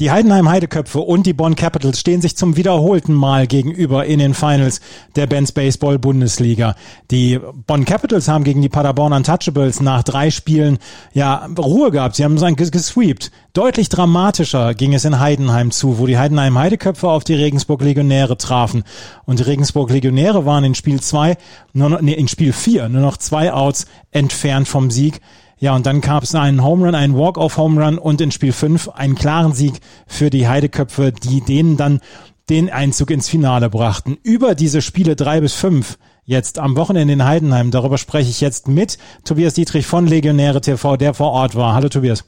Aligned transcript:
Die 0.00 0.10
Heidenheim 0.10 0.48
Heideköpfe 0.48 1.00
und 1.00 1.26
die 1.26 1.34
Bonn 1.34 1.56
Capitals 1.56 2.00
stehen 2.00 2.22
sich 2.22 2.34
zum 2.34 2.56
wiederholten 2.56 3.12
Mal 3.12 3.46
gegenüber 3.46 4.06
in 4.06 4.18
den 4.18 4.32
Finals 4.32 4.80
der 5.14 5.26
Benz 5.26 5.52
Baseball 5.52 5.98
Bundesliga. 5.98 6.74
Die 7.10 7.38
Bonn 7.66 7.84
Capitals 7.84 8.26
haben 8.26 8.44
gegen 8.44 8.62
die 8.62 8.70
Paderborn 8.70 9.12
Untouchables 9.12 9.82
nach 9.82 10.02
drei 10.02 10.30
Spielen 10.30 10.78
ja 11.12 11.46
Ruhe 11.58 11.90
gehabt. 11.90 12.16
Sie 12.16 12.24
haben 12.24 12.38
es 12.38 12.70
gesweept. 12.70 13.30
Deutlich 13.52 13.90
dramatischer 13.90 14.72
ging 14.72 14.94
es 14.94 15.04
in 15.04 15.20
Heidenheim 15.20 15.70
zu, 15.70 15.98
wo 15.98 16.06
die 16.06 16.16
Heidenheim 16.16 16.56
Heideköpfe 16.56 17.10
auf 17.10 17.24
die 17.24 17.34
Regensburg 17.34 17.82
Legionäre 17.82 18.38
trafen. 18.38 18.84
Und 19.26 19.38
die 19.38 19.42
Regensburg 19.44 19.90
Legionäre 19.90 20.46
waren 20.46 20.64
in 20.64 20.74
Spiel 20.74 21.00
zwei, 21.00 21.36
nur 21.74 21.90
noch, 21.90 22.00
nee, 22.00 22.14
in 22.14 22.26
Spiel 22.26 22.54
vier 22.54 22.88
nur 22.88 23.02
noch 23.02 23.18
zwei 23.18 23.52
Outs 23.52 23.84
entfernt 24.12 24.66
vom 24.66 24.90
Sieg. 24.90 25.20
Ja, 25.60 25.76
und 25.76 25.84
dann 25.84 26.00
gab 26.00 26.22
es 26.22 26.34
einen 26.34 26.64
Home 26.64 26.86
Run, 26.86 26.94
einen 26.94 27.14
Walk-off-Home 27.14 27.84
Run 27.84 27.98
und 27.98 28.22
in 28.22 28.30
Spiel 28.30 28.52
5 28.52 28.88
einen 28.88 29.14
klaren 29.14 29.52
Sieg 29.52 29.74
für 30.06 30.30
die 30.30 30.48
Heideköpfe, 30.48 31.12
die 31.12 31.42
denen 31.42 31.76
dann 31.76 32.00
den 32.48 32.70
Einzug 32.70 33.10
ins 33.10 33.28
Finale 33.28 33.68
brachten. 33.68 34.16
Über 34.22 34.54
diese 34.54 34.80
Spiele 34.80 35.16
drei 35.16 35.42
bis 35.42 35.52
fünf 35.52 35.98
jetzt 36.24 36.58
am 36.58 36.76
Wochenende 36.76 37.12
in 37.12 37.24
Heidenheim. 37.24 37.70
Darüber 37.70 37.98
spreche 37.98 38.30
ich 38.30 38.40
jetzt 38.40 38.68
mit 38.68 38.96
Tobias 39.24 39.52
Dietrich 39.52 39.86
von 39.86 40.06
Legionäre 40.06 40.62
TV, 40.62 40.96
der 40.96 41.12
vor 41.12 41.30
Ort 41.32 41.54
war. 41.54 41.74
Hallo 41.74 41.90
Tobias. 41.90 42.24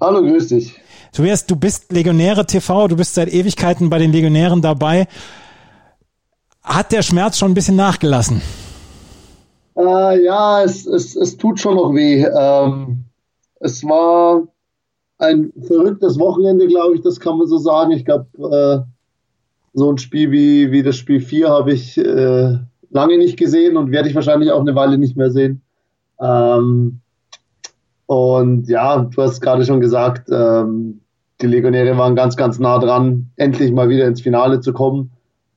Hallo, 0.00 0.22
grüß 0.22 0.48
dich. 0.48 0.74
Tobias, 1.12 1.44
du 1.44 1.54
bist 1.54 1.92
Legionäre 1.92 2.46
TV, 2.46 2.88
du 2.88 2.96
bist 2.96 3.14
seit 3.14 3.28
Ewigkeiten 3.28 3.90
bei 3.90 3.98
den 3.98 4.10
Legionären 4.10 4.62
dabei. 4.62 5.06
Hat 6.62 6.92
der 6.92 7.02
Schmerz 7.02 7.36
schon 7.38 7.50
ein 7.50 7.54
bisschen 7.54 7.76
nachgelassen? 7.76 8.40
Äh, 9.78 10.24
ja, 10.24 10.62
es, 10.64 10.86
es, 10.86 11.14
es 11.14 11.36
tut 11.36 11.60
schon 11.60 11.76
noch 11.76 11.94
weh. 11.94 12.24
Ähm, 12.24 13.04
es 13.60 13.84
war 13.84 14.42
ein 15.18 15.52
verrücktes 15.66 16.18
Wochenende, 16.18 16.66
glaube 16.66 16.96
ich, 16.96 17.02
das 17.02 17.20
kann 17.20 17.38
man 17.38 17.46
so 17.46 17.58
sagen. 17.58 17.92
Ich 17.92 18.04
glaube, 18.04 18.26
äh, 18.38 18.90
so 19.74 19.90
ein 19.90 19.98
Spiel 19.98 20.32
wie, 20.32 20.72
wie 20.72 20.82
das 20.82 20.96
Spiel 20.96 21.20
4 21.20 21.48
habe 21.48 21.72
ich 21.72 21.96
äh, 21.96 22.58
lange 22.90 23.18
nicht 23.18 23.36
gesehen 23.36 23.76
und 23.76 23.92
werde 23.92 24.08
ich 24.08 24.14
wahrscheinlich 24.14 24.50
auch 24.50 24.60
eine 24.60 24.74
Weile 24.74 24.98
nicht 24.98 25.16
mehr 25.16 25.30
sehen. 25.30 25.62
Ähm, 26.20 27.00
und 28.06 28.68
ja, 28.68 28.98
du 28.98 29.22
hast 29.22 29.40
gerade 29.40 29.64
schon 29.64 29.80
gesagt, 29.80 30.28
ähm, 30.32 31.00
die 31.40 31.46
Legionäre 31.46 31.96
waren 31.98 32.16
ganz, 32.16 32.36
ganz 32.36 32.58
nah 32.58 32.78
dran, 32.78 33.30
endlich 33.36 33.70
mal 33.70 33.88
wieder 33.88 34.06
ins 34.06 34.22
Finale 34.22 34.60
zu 34.60 34.72
kommen. 34.72 35.12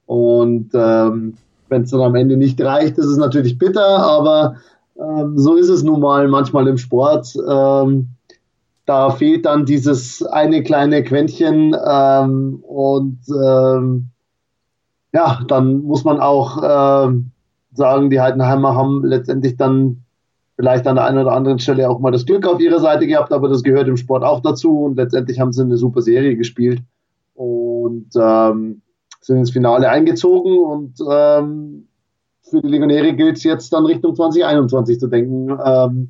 Und 0.05 0.69
ähm, 0.75 1.37
wenn 1.71 1.83
es 1.83 1.91
dann 1.91 2.01
am 2.01 2.15
Ende 2.15 2.37
nicht 2.37 2.61
reicht, 2.61 2.97
ist 2.97 3.05
es 3.05 3.17
natürlich 3.17 3.57
bitter, 3.57 3.97
aber 3.99 4.57
ähm, 4.99 5.37
so 5.37 5.55
ist 5.55 5.69
es 5.69 5.83
nun 5.83 6.01
mal 6.01 6.27
manchmal 6.27 6.67
im 6.67 6.77
Sport. 6.77 7.33
Ähm, 7.49 8.09
da 8.85 9.09
fehlt 9.09 9.45
dann 9.45 9.65
dieses 9.65 10.21
eine 10.21 10.63
kleine 10.63 11.03
Quäntchen 11.03 11.75
ähm, 11.87 12.61
und 12.67 13.19
ähm, 13.29 14.09
ja, 15.13 15.39
dann 15.47 15.83
muss 15.83 16.03
man 16.03 16.19
auch 16.19 16.61
ähm, 16.61 17.31
sagen, 17.73 18.09
die 18.09 18.19
Heidenheimer 18.19 18.75
haben 18.75 19.03
letztendlich 19.05 19.55
dann 19.55 20.03
vielleicht 20.57 20.85
an 20.87 20.95
der 20.95 21.05
einen 21.05 21.19
oder 21.19 21.31
anderen 21.31 21.59
Stelle 21.59 21.89
auch 21.89 21.99
mal 21.99 22.11
das 22.11 22.25
Glück 22.25 22.45
auf 22.45 22.59
ihrer 22.59 22.79
Seite 22.79 23.07
gehabt, 23.07 23.31
aber 23.31 23.47
das 23.47 23.63
gehört 23.63 23.87
im 23.87 23.97
Sport 23.97 24.23
auch 24.23 24.41
dazu 24.41 24.81
und 24.81 24.97
letztendlich 24.97 25.39
haben 25.39 25.53
sie 25.53 25.61
eine 25.61 25.77
super 25.77 26.01
Serie 26.01 26.35
gespielt 26.35 26.81
und 27.33 28.09
ähm, 28.15 28.81
sind 29.21 29.37
ins 29.37 29.51
Finale 29.51 29.89
eingezogen 29.89 30.57
und 30.57 30.95
ähm, 31.09 31.87
für 32.41 32.61
die 32.61 32.67
Legionäre 32.67 33.13
gilt 33.13 33.37
es 33.37 33.43
jetzt 33.43 33.71
dann 33.71 33.85
Richtung 33.85 34.15
2021 34.15 34.99
zu 34.99 35.07
denken. 35.07 35.57
Ähm, 35.63 36.09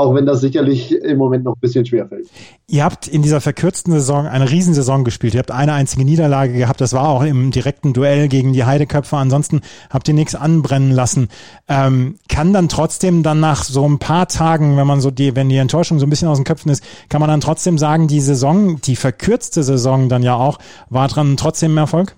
auch 0.00 0.14
wenn 0.14 0.24
das 0.24 0.40
sicherlich 0.40 0.92
im 0.92 1.18
Moment 1.18 1.44
noch 1.44 1.56
ein 1.56 1.60
bisschen 1.60 1.84
schwer 1.84 2.06
fällt. 2.06 2.28
Ihr 2.68 2.84
habt 2.84 3.06
in 3.06 3.22
dieser 3.22 3.40
verkürzten 3.40 3.92
Saison 3.92 4.26
eine 4.26 4.50
Riesensaison 4.50 5.04
gespielt. 5.04 5.34
Ihr 5.34 5.40
habt 5.40 5.50
eine 5.50 5.72
einzige 5.72 6.04
Niederlage 6.04 6.52
gehabt. 6.52 6.80
Das 6.80 6.92
war 6.92 7.08
auch 7.08 7.22
im 7.22 7.50
direkten 7.50 7.92
Duell 7.92 8.28
gegen 8.28 8.52
die 8.52 8.64
Heideköpfe. 8.64 9.16
Ansonsten 9.16 9.60
habt 9.90 10.08
ihr 10.08 10.14
nichts 10.14 10.34
anbrennen 10.34 10.92
lassen. 10.92 11.28
Ähm, 11.68 12.16
kann 12.28 12.52
dann 12.52 12.68
trotzdem 12.68 13.22
dann 13.22 13.40
nach 13.40 13.64
so 13.64 13.86
ein 13.86 13.98
paar 13.98 14.28
Tagen, 14.28 14.76
wenn 14.76 14.86
man 14.86 15.00
so 15.00 15.10
die, 15.10 15.36
wenn 15.36 15.48
die 15.48 15.56
Enttäuschung 15.56 15.98
so 15.98 16.06
ein 16.06 16.10
bisschen 16.10 16.28
aus 16.28 16.38
den 16.38 16.44
Köpfen 16.44 16.70
ist, 16.70 16.82
kann 17.08 17.20
man 17.20 17.28
dann 17.28 17.40
trotzdem 17.40 17.76
sagen, 17.76 18.08
die 18.08 18.20
Saison, 18.20 18.80
die 18.80 18.96
verkürzte 18.96 19.62
Saison 19.62 20.08
dann 20.08 20.22
ja 20.22 20.36
auch, 20.36 20.58
war 20.88 21.08
dran 21.08 21.36
trotzdem 21.36 21.76
Erfolg? 21.76 22.16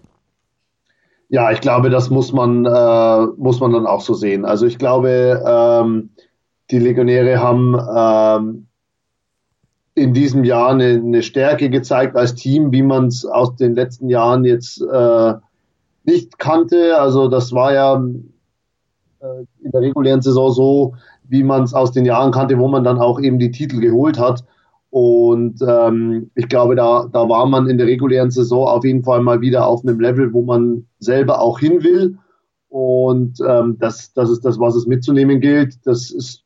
Ja, 1.32 1.50
ich 1.50 1.62
glaube, 1.62 1.88
das 1.88 2.10
muss 2.10 2.30
man, 2.34 2.66
äh, 2.66 3.26
muss 3.38 3.58
man 3.58 3.72
dann 3.72 3.86
auch 3.86 4.02
so 4.02 4.12
sehen. 4.12 4.44
Also 4.44 4.66
ich 4.66 4.76
glaube, 4.76 5.42
ähm, 5.46 6.10
die 6.70 6.78
Legionäre 6.78 7.40
haben 7.40 7.74
ähm, 7.96 8.66
in 9.94 10.12
diesem 10.12 10.44
Jahr 10.44 10.72
eine, 10.72 11.00
eine, 11.02 11.22
Stärke 11.22 11.70
gezeigt 11.70 12.16
als 12.16 12.34
Team, 12.34 12.70
wie 12.70 12.82
man 12.82 13.06
es 13.06 13.24
aus 13.24 13.56
den 13.56 13.74
letzten 13.74 14.10
Jahren 14.10 14.44
jetzt 14.44 14.82
äh, 14.82 15.32
nicht 16.04 16.38
kannte. 16.38 17.00
Also 17.00 17.28
das 17.28 17.54
war 17.54 17.72
ja 17.72 17.94
äh, 17.94 19.44
in 19.64 19.70
der 19.70 19.80
regulären 19.80 20.20
Saison 20.20 20.52
so, 20.52 20.94
wie 21.30 21.44
man 21.44 21.62
es 21.62 21.72
aus 21.72 21.92
den 21.92 22.04
Jahren 22.04 22.32
kannte, 22.32 22.58
wo 22.58 22.68
man 22.68 22.84
dann 22.84 22.98
auch 22.98 23.18
eben 23.18 23.38
die 23.38 23.52
Titel 23.52 23.80
geholt 23.80 24.18
hat. 24.18 24.44
Und 24.92 25.62
ähm, 25.66 26.30
ich 26.34 26.48
glaube, 26.48 26.74
da, 26.74 27.08
da 27.10 27.26
war 27.26 27.46
man 27.46 27.66
in 27.66 27.78
der 27.78 27.86
regulären 27.86 28.30
Saison 28.30 28.68
auf 28.68 28.84
jeden 28.84 29.02
Fall 29.02 29.22
mal 29.22 29.40
wieder 29.40 29.66
auf 29.66 29.82
einem 29.82 29.98
Level, 29.98 30.34
wo 30.34 30.42
man 30.42 30.84
selber 30.98 31.40
auch 31.40 31.58
hin 31.58 31.82
will. 31.82 32.18
Und 32.68 33.38
ähm, 33.48 33.78
das, 33.80 34.12
das 34.12 34.28
ist 34.28 34.44
das, 34.44 34.60
was 34.60 34.74
es 34.74 34.86
mitzunehmen 34.86 35.40
gilt. 35.40 35.78
Das 35.86 36.10
ist 36.10 36.44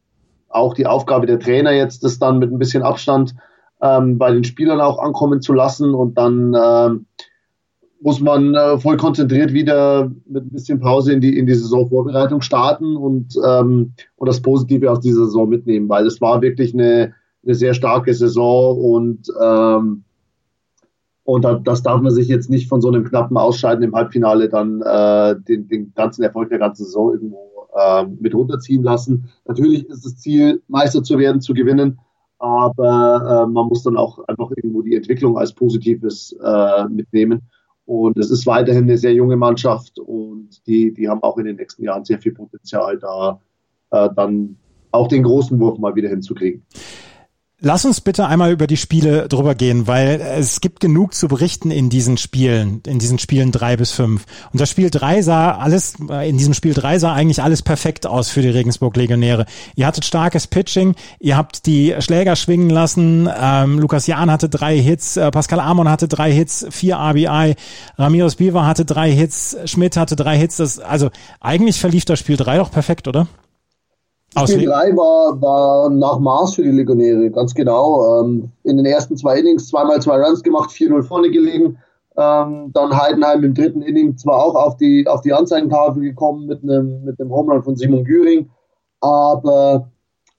auch 0.48 0.74
die 0.74 0.86
Aufgabe 0.86 1.26
der 1.26 1.40
Trainer 1.40 1.72
jetzt, 1.72 2.04
das 2.04 2.20
dann 2.20 2.38
mit 2.38 2.52
ein 2.52 2.60
bisschen 2.60 2.84
Abstand 2.84 3.34
ähm, 3.82 4.16
bei 4.16 4.30
den 4.30 4.44
Spielern 4.44 4.80
auch 4.80 5.00
ankommen 5.00 5.42
zu 5.42 5.52
lassen. 5.52 5.92
Und 5.92 6.16
dann 6.16 6.54
ähm, 6.54 7.06
muss 8.00 8.20
man 8.20 8.54
äh, 8.54 8.78
voll 8.78 8.96
konzentriert 8.96 9.54
wieder 9.54 10.08
mit 10.24 10.44
ein 10.44 10.50
bisschen 10.50 10.78
Pause 10.78 11.12
in 11.12 11.20
die, 11.20 11.36
in 11.36 11.46
die 11.46 11.54
Saisonvorbereitung 11.54 12.42
starten 12.42 12.96
und, 12.96 13.34
ähm, 13.44 13.92
und 14.14 14.28
das 14.28 14.40
Positive 14.40 14.88
aus 14.88 15.00
dieser 15.00 15.24
Saison 15.24 15.48
mitnehmen, 15.48 15.88
weil 15.88 16.06
es 16.06 16.20
war 16.20 16.42
wirklich 16.42 16.74
eine 16.74 17.12
eine 17.46 17.54
sehr 17.54 17.74
starke 17.74 18.12
Saison 18.12 18.78
und 18.78 19.32
ähm, 19.40 20.02
und 21.26 21.44
das 21.64 21.82
darf 21.82 22.00
man 22.00 22.12
sich 22.12 22.28
jetzt 22.28 22.50
nicht 22.50 22.68
von 22.68 22.80
so 22.80 22.86
einem 22.86 23.02
knappen 23.02 23.36
Ausscheiden 23.36 23.82
im 23.82 23.96
Halbfinale 23.96 24.48
dann 24.48 24.80
äh, 24.80 25.34
den, 25.40 25.66
den 25.66 25.92
ganzen 25.92 26.22
Erfolg 26.22 26.50
der 26.50 26.60
ganzen 26.60 26.84
Saison 26.84 27.14
irgendwo 27.14 27.66
äh, 27.76 28.06
mit 28.20 28.32
runterziehen 28.32 28.84
lassen. 28.84 29.28
Natürlich 29.44 29.88
ist 29.88 30.04
das 30.04 30.18
Ziel, 30.18 30.62
Meister 30.68 31.02
zu 31.02 31.18
werden, 31.18 31.40
zu 31.40 31.52
gewinnen, 31.52 31.98
aber 32.38 33.44
äh, 33.44 33.50
man 33.50 33.66
muss 33.66 33.82
dann 33.82 33.96
auch 33.96 34.20
einfach 34.28 34.52
irgendwo 34.54 34.82
die 34.82 34.94
Entwicklung 34.94 35.36
als 35.36 35.52
Positives 35.52 36.36
äh, 36.40 36.84
mitnehmen. 36.88 37.42
Und 37.86 38.16
es 38.18 38.30
ist 38.30 38.46
weiterhin 38.46 38.84
eine 38.84 38.98
sehr 38.98 39.12
junge 39.12 39.36
Mannschaft 39.36 39.98
und 39.98 40.64
die, 40.66 40.94
die 40.94 41.08
haben 41.08 41.22
auch 41.24 41.38
in 41.38 41.44
den 41.44 41.56
nächsten 41.56 41.82
Jahren 41.82 42.04
sehr 42.04 42.20
viel 42.20 42.34
Potenzial, 42.34 42.98
da 42.98 43.40
äh, 43.90 44.08
dann 44.14 44.56
auch 44.92 45.08
den 45.08 45.24
großen 45.24 45.58
Wurf 45.58 45.78
mal 45.78 45.94
wieder 45.96 46.08
hinzukriegen. 46.08 46.62
Lass 47.62 47.86
uns 47.86 48.02
bitte 48.02 48.26
einmal 48.26 48.52
über 48.52 48.66
die 48.66 48.76
Spiele 48.76 49.28
drüber 49.28 49.54
gehen, 49.54 49.86
weil 49.86 50.20
es 50.20 50.60
gibt 50.60 50.78
genug 50.78 51.14
zu 51.14 51.26
berichten 51.26 51.70
in 51.70 51.88
diesen 51.88 52.18
Spielen, 52.18 52.82
in 52.86 52.98
diesen 52.98 53.18
Spielen 53.18 53.50
drei 53.50 53.78
bis 53.78 53.92
fünf. 53.92 54.26
Und 54.52 54.60
das 54.60 54.68
Spiel 54.68 54.90
drei 54.90 55.22
sah 55.22 55.52
alles, 55.56 55.94
äh, 56.10 56.28
in 56.28 56.36
diesem 56.36 56.52
Spiel 56.52 56.74
drei 56.74 56.98
sah 56.98 57.14
eigentlich 57.14 57.42
alles 57.42 57.62
perfekt 57.62 58.06
aus 58.06 58.28
für 58.28 58.42
die 58.42 58.50
Regensburg 58.50 58.94
Legionäre. 58.94 59.46
Ihr 59.74 59.86
hattet 59.86 60.04
starkes 60.04 60.46
Pitching, 60.46 60.96
ihr 61.18 61.38
habt 61.38 61.64
die 61.64 61.94
Schläger 62.00 62.36
schwingen 62.36 62.68
lassen, 62.68 63.26
ähm, 63.34 63.78
Lukas 63.78 64.06
Jahn 64.06 64.30
hatte 64.30 64.50
drei 64.50 64.78
Hits, 64.78 65.16
äh, 65.16 65.30
Pascal 65.30 65.60
Amon 65.60 65.88
hatte 65.88 66.08
drei 66.08 66.30
Hits, 66.30 66.66
vier 66.68 66.98
RBI, 66.98 67.54
Ramiros 67.96 68.36
Biva 68.36 68.66
hatte 68.66 68.84
drei 68.84 69.10
Hits, 69.10 69.56
Schmidt 69.64 69.96
hatte 69.96 70.14
drei 70.14 70.36
Hits. 70.36 70.58
Das, 70.58 70.78
also 70.78 71.08
eigentlich 71.40 71.80
verlief 71.80 72.04
das 72.04 72.18
Spiel 72.18 72.36
drei 72.36 72.58
doch 72.58 72.70
perfekt, 72.70 73.08
oder? 73.08 73.26
Spiel 74.44 74.66
3 74.66 74.96
war, 74.96 75.40
war 75.40 75.90
nach 75.90 76.18
Maß 76.18 76.56
für 76.56 76.62
die 76.62 76.70
Legionäre, 76.70 77.30
ganz 77.30 77.54
genau. 77.54 78.20
Ähm, 78.20 78.50
in 78.64 78.76
den 78.76 78.86
ersten 78.86 79.16
zwei 79.16 79.38
Innings 79.38 79.68
zweimal 79.68 80.00
zwei 80.02 80.22
Runs 80.22 80.42
gemacht, 80.42 80.70
4-0 80.70 81.02
vorne 81.04 81.30
gelegen. 81.30 81.78
Ähm, 82.18 82.70
dann 82.72 82.96
Heidenheim 82.96 83.44
im 83.44 83.54
dritten 83.54 83.82
Inning 83.82 84.16
zwar 84.16 84.42
auch 84.42 84.54
auf 84.54 84.76
die, 84.76 85.06
auf 85.06 85.20
die 85.20 85.32
Anzeigentafel 85.32 86.02
gekommen 86.02 86.46
mit 86.46 86.62
einem, 86.62 87.04
mit 87.04 87.20
einem 87.20 87.30
Home 87.30 87.52
Run 87.52 87.62
von 87.62 87.76
Simon 87.76 88.04
Güring, 88.04 88.48
aber, 89.00 89.90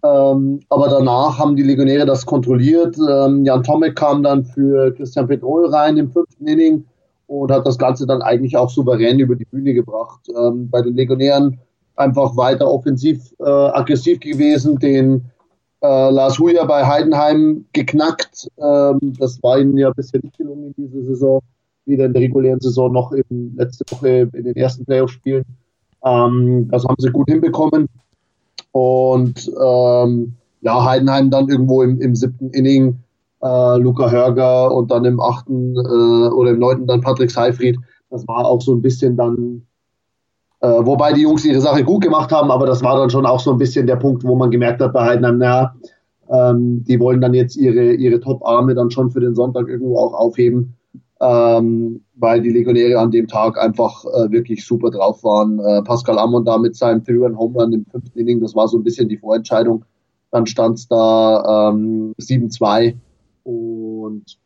ähm, 0.03 0.59
aber 0.69 0.89
danach 0.89 1.38
haben 1.38 1.55
die 1.55 1.63
Legionäre 1.63 2.07
das 2.07 2.25
kontrolliert. 2.25 2.97
Ähm, 2.97 3.45
Jan 3.45 3.63
Tomek 3.63 3.95
kam 3.95 4.23
dann 4.23 4.44
für 4.44 4.91
Christian 4.95 5.27
Petrol 5.27 5.67
rein 5.67 5.97
im 5.97 6.11
fünften 6.11 6.47
Inning 6.47 6.85
und 7.27 7.51
hat 7.51 7.67
das 7.67 7.77
Ganze 7.77 8.07
dann 8.07 8.23
eigentlich 8.23 8.57
auch 8.57 8.71
souverän 8.71 9.19
über 9.19 9.35
die 9.35 9.45
Bühne 9.45 9.73
gebracht. 9.75 10.21
Ähm, 10.35 10.69
bei 10.71 10.81
den 10.81 10.95
Legionären 10.95 11.59
einfach 11.97 12.38
weiter 12.38 12.69
offensiv 12.71 13.33
äh, 13.39 13.44
aggressiv 13.44 14.19
gewesen, 14.19 14.77
den 14.79 15.25
äh, 15.81 16.09
Lars 16.09 16.39
Huja 16.39 16.65
bei 16.65 16.85
Heidenheim 16.85 17.65
geknackt. 17.73 18.47
Ähm, 18.57 19.13
das 19.19 19.41
war 19.44 19.59
ihnen 19.59 19.77
ja 19.77 19.91
bisher 19.91 20.21
nicht 20.23 20.38
gelungen 20.38 20.73
in 20.75 20.85
dieser 20.85 21.03
Saison. 21.03 21.41
weder 21.85 22.05
in 22.05 22.13
der 22.13 22.21
regulären 22.21 22.59
Saison 22.59 22.91
noch 22.91 23.11
in 23.11 23.55
letzte 23.55 23.85
Woche 23.91 24.29
in 24.33 24.44
den 24.44 24.55
ersten 24.55 24.85
Playoff-Spielen. 24.85 25.45
Ähm, 26.03 26.67
das 26.71 26.85
haben 26.85 26.95
sie 26.97 27.11
gut 27.11 27.29
hinbekommen. 27.29 27.88
Und 28.71 29.51
ähm, 29.59 30.35
ja, 30.61 30.85
Heidenheim 30.85 31.29
dann 31.29 31.49
irgendwo 31.49 31.81
im, 31.81 31.99
im 32.01 32.15
siebten 32.15 32.49
Inning, 32.51 32.99
äh, 33.41 33.77
Luca 33.77 34.09
Hörger 34.09 34.73
und 34.73 34.91
dann 34.91 35.05
im 35.05 35.19
achten 35.19 35.75
äh, 35.75 36.29
oder 36.29 36.51
im 36.51 36.59
neunten 36.59 36.88
dann 36.88 37.01
Patrick 37.01 37.31
Seifried. 37.31 37.77
Das 38.09 38.27
war 38.27 38.45
auch 38.45 38.61
so 38.61 38.73
ein 38.73 38.81
bisschen 38.81 39.15
dann, 39.15 39.65
wobei 40.68 41.14
die 41.14 41.22
Jungs 41.22 41.46
ihre 41.46 41.62
Sache 41.62 41.84
gut 41.84 42.04
gemacht 42.04 42.31
haben, 42.31 42.52
aber 42.52 42.66
das 42.66 42.84
war 42.84 42.98
dann 42.98 43.10
schon 43.10 43.25
auch 43.25 43.40
so 43.40 43.52
ein 43.52 43.58
bisschen 43.58 43.88
der 43.88 43.96
Punkt, 43.98 44.24
wo 44.24 44.36
man 44.36 44.52
gemerkt 44.52 44.81
hat 44.81 44.94
bei 44.94 45.06
Heidenheim, 45.06 45.38
naja, 45.38 45.75
ähm, 46.30 46.84
die 46.84 47.00
wollen 47.00 47.22
dann 47.22 47.34
jetzt 47.34 47.56
ihre, 47.56 47.94
ihre 47.94 48.19
Top-Arme 48.19 48.75
dann 48.75 48.92
schon 48.92 49.12
für 49.12 49.19
den 49.19 49.36
Sonntag 49.36 49.68
irgendwo 49.68 49.98
auch 49.98 50.14
aufheben, 50.14 50.75
ähm, 51.22 52.02
weil 52.16 52.42
die 52.42 52.50
Legionäre 52.50 53.00
an 53.00 53.12
dem 53.12 53.28
Tag 53.28 53.58
einfach 53.58 54.04
äh, 54.06 54.31
wirklich 54.31 54.66
super 54.66 54.92
drauf 54.92 55.24
waren. 55.24 55.60
Äh, 55.60 55.81
Pascal 55.84 56.19
Ammon 56.19 56.46
da 56.46 56.58
mit 56.58 56.75
seinem 56.75 57.04
Three-Run-Home 57.04 57.60
Run 57.60 57.74
im 57.74 57.86
fünften 57.86 58.19
Inning, 58.19 58.42
das 58.42 58.56
war 58.56 58.68
so 58.68 58.78
ein 58.78 58.84
bisschen 58.84 59.10
die 59.10 59.18
Vorentscheidung. 59.18 59.86
Dann 60.31 60.46
stand 60.46 60.78
es 60.78 60.88
da 60.88 61.69
ähm, 61.72 62.14
7-2 62.19 62.96
und 63.44 64.38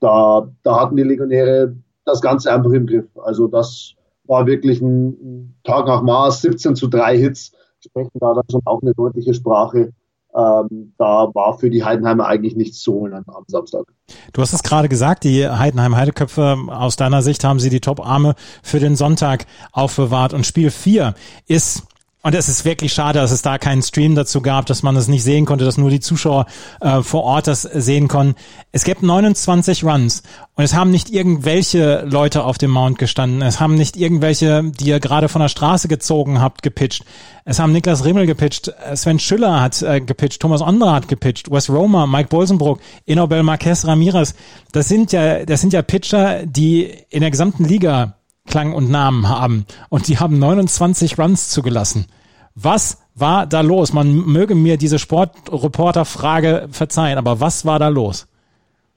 da, 0.00 0.48
da 0.62 0.80
hatten 0.80 0.96
die 0.96 1.04
Legionäre 1.04 1.74
das 2.04 2.20
Ganze 2.20 2.52
einfach 2.52 2.72
im 2.72 2.86
Griff. 2.86 3.06
Also 3.24 3.46
das 3.46 3.94
war 4.32 4.46
wirklich 4.46 4.80
ein 4.80 5.54
Tag 5.62 5.86
nach 5.86 6.02
Mars, 6.02 6.42
17 6.42 6.74
zu 6.74 6.88
3 6.88 7.16
Hits, 7.18 7.52
sprechen 7.78 8.10
da 8.14 8.34
dann 8.34 8.44
schon 8.50 8.62
auch 8.64 8.82
eine 8.82 8.94
deutliche 8.94 9.34
Sprache 9.34 9.92
ähm, 10.34 10.94
da 10.96 11.28
war 11.34 11.58
für 11.58 11.68
die 11.68 11.84
Heidenheimer 11.84 12.26
eigentlich 12.26 12.56
nichts 12.56 12.80
zu 12.80 12.94
holen 12.94 13.12
am 13.12 13.44
Samstag. 13.48 13.84
Du 14.32 14.40
hast 14.40 14.52
es 14.54 14.62
gerade 14.62 14.88
gesagt, 14.88 15.24
die 15.24 15.46
Heidenheim 15.46 15.96
Heideköpfe, 15.96 16.56
aus 16.68 16.96
deiner 16.96 17.20
Sicht 17.20 17.44
haben 17.44 17.60
sie 17.60 17.68
die 17.68 17.80
Top-Arme 17.80 18.34
für 18.62 18.80
den 18.80 18.96
Sonntag 18.96 19.46
aufbewahrt. 19.72 20.32
Und 20.32 20.46
Spiel 20.46 20.70
4 20.70 21.14
ist 21.46 21.82
und 22.22 22.36
es 22.36 22.48
ist 22.48 22.64
wirklich 22.64 22.92
schade, 22.92 23.18
dass 23.18 23.32
es 23.32 23.42
da 23.42 23.58
keinen 23.58 23.82
Stream 23.82 24.14
dazu 24.14 24.42
gab, 24.42 24.66
dass 24.66 24.84
man 24.84 24.94
es 24.94 25.08
nicht 25.08 25.24
sehen 25.24 25.44
konnte, 25.44 25.64
dass 25.64 25.76
nur 25.76 25.90
die 25.90 25.98
Zuschauer 25.98 26.46
äh, 26.80 27.02
vor 27.02 27.24
Ort 27.24 27.48
das 27.48 27.62
sehen 27.62 28.06
konnten. 28.06 28.36
Es 28.70 28.84
gibt 28.84 29.02
29 29.02 29.82
Runs 29.84 30.22
und 30.54 30.62
es 30.62 30.72
haben 30.72 30.92
nicht 30.92 31.10
irgendwelche 31.10 32.02
Leute 32.02 32.44
auf 32.44 32.58
dem 32.58 32.70
Mount 32.70 32.98
gestanden. 32.98 33.42
Es 33.42 33.58
haben 33.58 33.74
nicht 33.74 33.96
irgendwelche, 33.96 34.62
die 34.62 34.84
ihr 34.84 35.00
gerade 35.00 35.28
von 35.28 35.42
der 35.42 35.48
Straße 35.48 35.88
gezogen 35.88 36.40
habt, 36.40 36.62
gepitcht. 36.62 37.04
Es 37.44 37.58
haben 37.58 37.72
Niklas 37.72 38.04
Rimmel 38.04 38.26
gepitcht, 38.26 38.72
Sven 38.94 39.18
Schüller 39.18 39.60
hat 39.60 39.82
äh, 39.82 40.00
gepitcht, 40.00 40.40
Thomas 40.40 40.62
Ondra 40.62 40.94
hat 40.94 41.08
gepitcht, 41.08 41.50
Wes 41.50 41.68
Romer, 41.68 42.06
Mike 42.06 42.28
Bolsenbrook, 42.28 42.78
Inobel 43.04 43.42
Marquez 43.42 43.84
Ramirez. 43.84 44.34
Das 44.70 44.88
sind 44.88 45.10
ja, 45.10 45.44
das 45.44 45.60
sind 45.60 45.72
ja 45.72 45.82
Pitcher, 45.82 46.46
die 46.46 46.88
in 47.10 47.20
der 47.20 47.32
gesamten 47.32 47.64
Liga 47.64 48.14
Klang 48.46 48.74
und 48.74 48.90
Namen 48.90 49.28
haben. 49.28 49.66
Und 49.88 50.08
die 50.08 50.18
haben 50.18 50.38
29 50.38 51.18
Runs 51.18 51.48
zugelassen. 51.48 52.06
Was 52.54 52.98
war 53.14 53.46
da 53.46 53.60
los? 53.60 53.92
Man 53.92 54.14
möge 54.26 54.54
mir 54.54 54.76
diese 54.76 54.98
Sportreporter-Frage 54.98 56.68
verzeihen, 56.70 57.18
aber 57.18 57.40
was 57.40 57.64
war 57.64 57.78
da 57.78 57.88
los? 57.88 58.26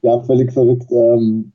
Ja, 0.01 0.19
völlig 0.21 0.51
verrückt. 0.51 0.92
Ähm, 0.92 1.51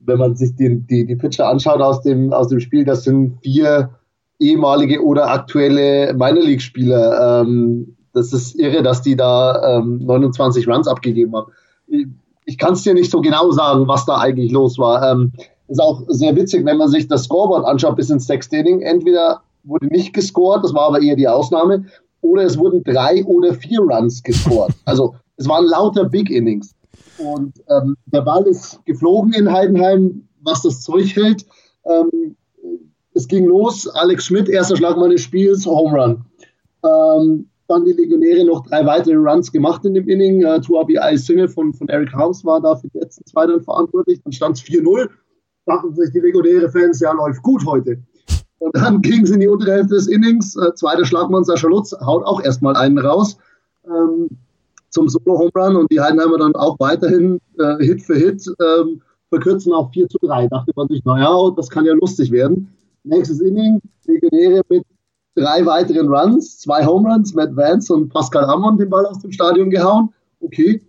wenn 0.00 0.18
man 0.18 0.36
sich 0.36 0.54
die, 0.56 0.80
die, 0.80 1.06
die 1.06 1.16
Pitcher 1.16 1.48
anschaut 1.48 1.80
aus 1.80 2.02
dem, 2.02 2.32
aus 2.32 2.48
dem 2.48 2.60
Spiel, 2.60 2.84
das 2.84 3.04
sind 3.04 3.38
vier 3.42 3.90
ehemalige 4.38 5.02
oder 5.02 5.30
aktuelle 5.30 6.12
Minor 6.12 6.42
League-Spieler. 6.44 7.42
Ähm, 7.42 7.96
das 8.12 8.32
ist 8.32 8.54
irre, 8.58 8.82
dass 8.82 9.02
die 9.02 9.16
da 9.16 9.78
ähm, 9.78 10.00
29 10.04 10.68
Runs 10.68 10.88
abgegeben 10.88 11.34
haben. 11.34 11.52
Ich, 11.86 12.06
ich 12.44 12.58
kann 12.58 12.74
es 12.74 12.82
dir 12.82 12.94
nicht 12.94 13.10
so 13.10 13.20
genau 13.20 13.50
sagen, 13.52 13.88
was 13.88 14.06
da 14.06 14.18
eigentlich 14.18 14.52
los 14.52 14.78
war. 14.78 15.10
Ähm, 15.10 15.32
ist 15.68 15.80
auch 15.80 16.02
sehr 16.08 16.36
witzig, 16.36 16.64
wenn 16.64 16.76
man 16.76 16.88
sich 16.88 17.08
das 17.08 17.24
Scoreboard 17.24 17.64
anschaut 17.64 17.96
bis 17.96 18.10
ins 18.10 18.26
sechste 18.26 18.56
Inning. 18.56 18.82
Entweder 18.82 19.42
wurde 19.62 19.86
nicht 19.86 20.12
gescored, 20.12 20.62
das 20.62 20.74
war 20.74 20.88
aber 20.88 21.00
eher 21.00 21.16
die 21.16 21.28
Ausnahme, 21.28 21.86
oder 22.20 22.42
es 22.42 22.58
wurden 22.58 22.82
drei 22.84 23.24
oder 23.24 23.54
vier 23.54 23.80
Runs 23.80 24.22
gescored. 24.22 24.72
Also 24.84 25.14
es 25.36 25.48
waren 25.48 25.66
lauter 25.66 26.04
Big 26.04 26.30
Innings. 26.30 26.74
Und 27.18 27.54
ähm, 27.68 27.96
der 28.06 28.22
Ball 28.22 28.46
ist 28.46 28.84
geflogen 28.84 29.32
in 29.32 29.50
Heidenheim, 29.50 30.28
was 30.42 30.62
das 30.62 30.82
Zeug 30.82 31.14
hält. 31.16 31.44
Ähm, 31.84 32.36
es 33.14 33.28
ging 33.28 33.46
los, 33.46 33.88
Alex 33.88 34.24
Schmidt, 34.24 34.48
erster 34.48 34.76
Schlagmann 34.76 35.10
des 35.10 35.22
Spiels, 35.22 35.66
Home 35.66 35.96
Run. 35.96 36.24
Ähm, 36.84 37.48
dann 37.66 37.84
die 37.84 37.92
Legionäre 37.92 38.44
noch 38.44 38.66
drei 38.66 38.84
weitere 38.84 39.14
Runs 39.14 39.50
gemacht 39.50 39.84
in 39.84 39.94
dem 39.94 40.08
Inning. 40.08 40.42
Äh, 40.42 40.60
RBI 40.60 41.16
Single 41.16 41.48
von, 41.48 41.72
von 41.72 41.88
Eric 41.88 42.12
Harms 42.12 42.44
war 42.44 42.60
da 42.60 42.76
für 42.76 42.88
die 42.88 42.98
letzten 42.98 43.24
zwei 43.26 43.46
dann 43.46 43.62
verantwortlich. 43.62 44.20
Dann 44.22 44.32
stand 44.32 44.58
es 44.58 44.64
4-0 44.64 45.08
dachten 45.66 45.94
sich 45.94 46.12
die 46.12 46.20
Legionäre-Fans, 46.20 47.00
ja, 47.00 47.12
läuft 47.12 47.42
gut 47.42 47.64
heute. 47.66 47.98
Und 48.58 48.76
dann 48.76 49.00
ging 49.02 49.22
es 49.22 49.30
in 49.30 49.40
die 49.40 49.48
untere 49.48 49.72
Hälfte 49.72 49.94
des 49.94 50.06
Innings. 50.06 50.56
Äh, 50.56 50.74
zweiter 50.74 51.04
Schlagmann 51.04 51.44
Sascha 51.44 51.68
Lutz 51.68 51.92
haut 52.00 52.24
auch 52.24 52.42
erstmal 52.42 52.76
einen 52.76 52.98
raus 52.98 53.36
ähm, 53.86 54.28
zum 54.90 55.08
Solo-Home 55.08 55.50
Run 55.54 55.76
und 55.76 55.90
die 55.90 56.00
Heidenheimer 56.00 56.38
dann 56.38 56.54
auch 56.54 56.78
weiterhin 56.78 57.40
äh, 57.58 57.84
Hit 57.84 58.02
für 58.02 58.14
Hit 58.14 58.46
ähm, 58.60 59.02
verkürzen 59.28 59.72
auf 59.72 59.90
4 59.92 60.08
zu 60.08 60.18
3. 60.22 60.48
Dachte 60.48 60.72
man 60.76 60.88
sich, 60.88 61.04
naja, 61.04 61.50
das 61.56 61.68
kann 61.68 61.84
ja 61.84 61.94
lustig 61.94 62.30
werden. 62.30 62.72
Nächstes 63.02 63.40
Inning, 63.40 63.80
Legionäre 64.06 64.62
mit 64.68 64.84
drei 65.34 65.66
weiteren 65.66 66.08
Runs, 66.08 66.60
zwei 66.60 66.86
Home 66.86 67.12
Runs, 67.12 67.34
Matt 67.34 67.56
Vance 67.56 67.92
und 67.92 68.08
Pascal 68.08 68.44
Ammon 68.44 68.78
den 68.78 68.88
Ball 68.88 69.04
aus 69.06 69.18
dem 69.18 69.32
Stadion 69.32 69.68
gehauen. 69.68 70.10
Okay, 70.40 70.80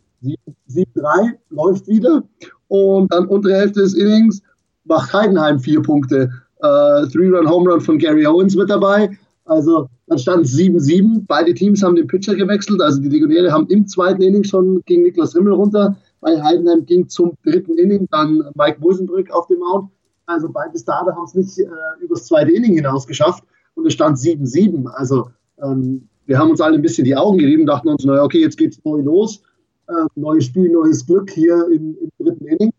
7-3 0.69 1.33
läuft 1.49 1.87
wieder. 1.87 2.23
Und 2.67 3.11
dann 3.11 3.27
untere 3.27 3.55
Hälfte 3.55 3.81
des 3.81 3.95
Innings 3.95 4.41
macht 4.85 5.13
Heidenheim 5.13 5.59
vier 5.59 5.81
Punkte. 5.81 6.31
Äh, 6.61 7.07
Three-Run-Home 7.07 7.71
Run 7.71 7.81
von 7.81 7.97
Gary 7.97 8.25
Owens 8.25 8.55
mit 8.55 8.69
dabei. 8.69 9.17
Also 9.45 9.87
dann 10.07 10.17
stand 10.17 10.45
es 10.45 10.55
7-7. 10.55 11.25
Beide 11.27 11.53
Teams 11.53 11.83
haben 11.83 11.95
den 11.95 12.07
Pitcher 12.07 12.35
gewechselt. 12.35 12.81
Also 12.81 13.01
die 13.01 13.09
Legionäre 13.09 13.51
haben 13.51 13.67
im 13.67 13.87
zweiten 13.87 14.21
Inning 14.21 14.43
schon 14.43 14.81
gegen 14.85 15.03
Niklas 15.03 15.35
Rimmel 15.35 15.53
runter. 15.53 15.95
Bei 16.21 16.41
Heidenheim 16.41 16.85
ging 16.85 17.07
zum 17.07 17.33
dritten 17.43 17.77
Inning 17.77 18.07
dann 18.11 18.43
Mike 18.55 18.79
Busenbrück 18.79 19.31
auf 19.31 19.47
dem 19.47 19.59
Mount. 19.59 19.89
Also 20.25 20.49
beide 20.51 20.77
Starter 20.77 21.15
haben 21.15 21.25
es 21.25 21.35
nicht 21.35 21.59
äh, 21.59 22.03
übers 22.03 22.25
zweite 22.25 22.51
Inning 22.51 22.73
hinaus 22.73 23.05
geschafft. 23.05 23.43
Und 23.75 23.85
es 23.85 23.93
stand 23.93 24.17
7-7. 24.17 24.87
Also 24.87 25.29
ähm, 25.61 26.07
wir 26.25 26.39
haben 26.39 26.49
uns 26.49 26.61
alle 26.61 26.75
ein 26.75 26.81
bisschen 26.81 27.05
die 27.05 27.15
Augen 27.15 27.37
gerieben, 27.37 27.65
dachten 27.65 27.89
uns, 27.89 28.03
naja, 28.03 28.23
okay, 28.23 28.41
jetzt 28.41 28.57
geht's 28.57 28.79
neu 28.83 29.01
los. 29.01 29.41
Äh, 29.87 30.07
neues 30.15 30.45
Spiel, 30.45 30.71
neues 30.71 31.05
Glück 31.05 31.29
hier 31.29 31.67
im, 31.71 31.95
im 32.01 32.09
dritten 32.17 32.45
Inning 32.45 32.73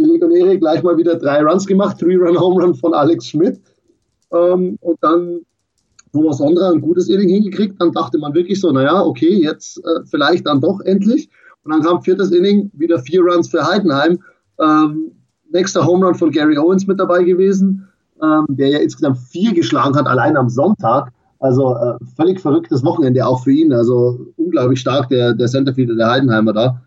die 0.00 0.10
Legionäre 0.10 0.58
gleich 0.58 0.82
mal 0.82 0.96
wieder 0.96 1.16
drei 1.16 1.42
Runs 1.42 1.66
gemacht, 1.66 1.98
Three-Run-Home-Run 1.98 2.74
von 2.74 2.94
Alex 2.94 3.26
Schmidt. 3.26 3.60
Ähm, 4.32 4.78
und 4.80 4.98
dann 5.02 5.40
Thomas 6.12 6.40
Ondra 6.40 6.70
ein 6.70 6.80
gutes 6.80 7.08
Inning 7.08 7.28
hingekriegt. 7.28 7.80
Dann 7.80 7.92
dachte 7.92 8.18
man 8.18 8.34
wirklich 8.34 8.60
so, 8.60 8.72
naja, 8.72 9.02
okay, 9.04 9.42
jetzt 9.42 9.78
äh, 9.78 10.04
vielleicht 10.06 10.46
dann 10.46 10.60
doch 10.60 10.80
endlich. 10.80 11.28
Und 11.64 11.72
dann 11.72 11.82
kam 11.82 12.02
viertes 12.02 12.30
Inning, 12.30 12.70
wieder 12.74 12.98
vier 12.98 13.20
Runs 13.22 13.48
für 13.48 13.66
Heidenheim. 13.66 14.18
Ähm, 14.58 15.12
nächster 15.50 15.86
Home 15.86 16.06
Run 16.06 16.14
von 16.14 16.30
Gary 16.30 16.56
Owens 16.56 16.86
mit 16.86 16.98
dabei 16.98 17.22
gewesen, 17.22 17.86
ähm, 18.22 18.46
der 18.48 18.68
ja 18.68 18.78
insgesamt 18.78 19.18
vier 19.18 19.52
geschlagen 19.52 19.96
hat, 19.96 20.06
allein 20.06 20.36
am 20.36 20.48
Sonntag. 20.48 21.12
Also 21.38 21.74
äh, 21.74 21.94
völlig 22.16 22.40
verrücktes 22.40 22.84
Wochenende 22.84 23.26
auch 23.26 23.42
für 23.42 23.52
ihn. 23.52 23.72
Also 23.72 24.26
unglaublich 24.36 24.80
stark 24.80 25.08
der, 25.08 25.34
der 25.34 25.48
Centerfielder 25.48 25.94
der 25.94 26.10
Heidenheimer 26.10 26.52
da. 26.52 26.82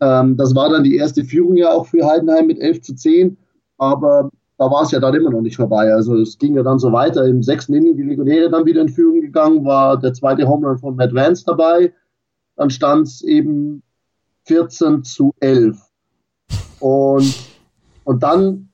Ähm, 0.00 0.36
das 0.36 0.54
war 0.54 0.70
dann 0.70 0.84
die 0.84 0.96
erste 0.96 1.24
Führung 1.24 1.56
ja 1.56 1.72
auch 1.72 1.86
für 1.86 2.06
Heidenheim 2.06 2.46
mit 2.46 2.60
11 2.60 2.82
zu 2.82 2.94
10, 2.94 3.36
aber 3.78 4.30
da 4.58 4.70
war 4.70 4.82
es 4.82 4.90
ja 4.90 5.00
dann 5.00 5.14
immer 5.14 5.30
noch 5.30 5.42
nicht 5.42 5.56
vorbei. 5.56 5.92
Also 5.92 6.16
es 6.16 6.38
ging 6.38 6.54
ja 6.54 6.62
dann 6.62 6.78
so 6.78 6.92
weiter. 6.92 7.24
Im 7.26 7.42
sechsten 7.42 7.74
Inning 7.74 7.96
die 7.96 8.02
Legionäre 8.02 8.50
dann 8.50 8.64
wieder 8.64 8.80
in 8.80 8.88
Führung 8.88 9.20
gegangen, 9.20 9.64
war 9.64 9.98
der 9.98 10.14
zweite 10.14 10.48
Home 10.48 10.78
von 10.78 10.96
Matt 10.96 11.14
Vance 11.14 11.44
dabei. 11.46 11.92
Dann 12.56 12.70
stand 12.70 13.06
es 13.06 13.22
eben 13.22 13.82
14 14.44 15.04
zu 15.04 15.34
11. 15.40 15.78
Und, 16.80 17.34
und 18.04 18.22
dann, 18.22 18.68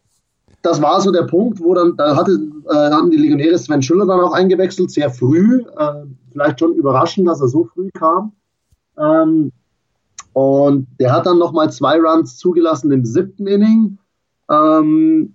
das 0.62 0.80
war 0.80 1.00
so 1.00 1.10
der 1.10 1.24
Punkt, 1.24 1.60
wo 1.60 1.74
dann, 1.74 1.96
da 1.96 2.14
hatte, 2.14 2.32
äh, 2.68 2.90
hatten 2.90 3.10
die 3.10 3.16
Legionäre 3.16 3.58
Sven 3.58 3.82
Schüller 3.82 4.06
dann 4.06 4.20
auch 4.20 4.32
eingewechselt, 4.32 4.90
sehr 4.92 5.10
früh. 5.10 5.64
Äh, 5.76 6.04
vielleicht 6.30 6.60
schon 6.60 6.74
überraschend, 6.74 7.26
dass 7.26 7.40
er 7.40 7.48
so 7.48 7.64
früh 7.64 7.90
kam. 7.92 8.32
Ähm, 8.96 9.50
und 10.32 10.86
der 10.98 11.12
hat 11.12 11.26
dann 11.26 11.38
nochmal 11.38 11.70
zwei 11.70 11.98
Runs 11.98 12.36
zugelassen 12.36 12.90
im 12.92 13.04
siebten 13.04 13.46
Inning. 13.46 13.98
Ähm, 14.50 15.34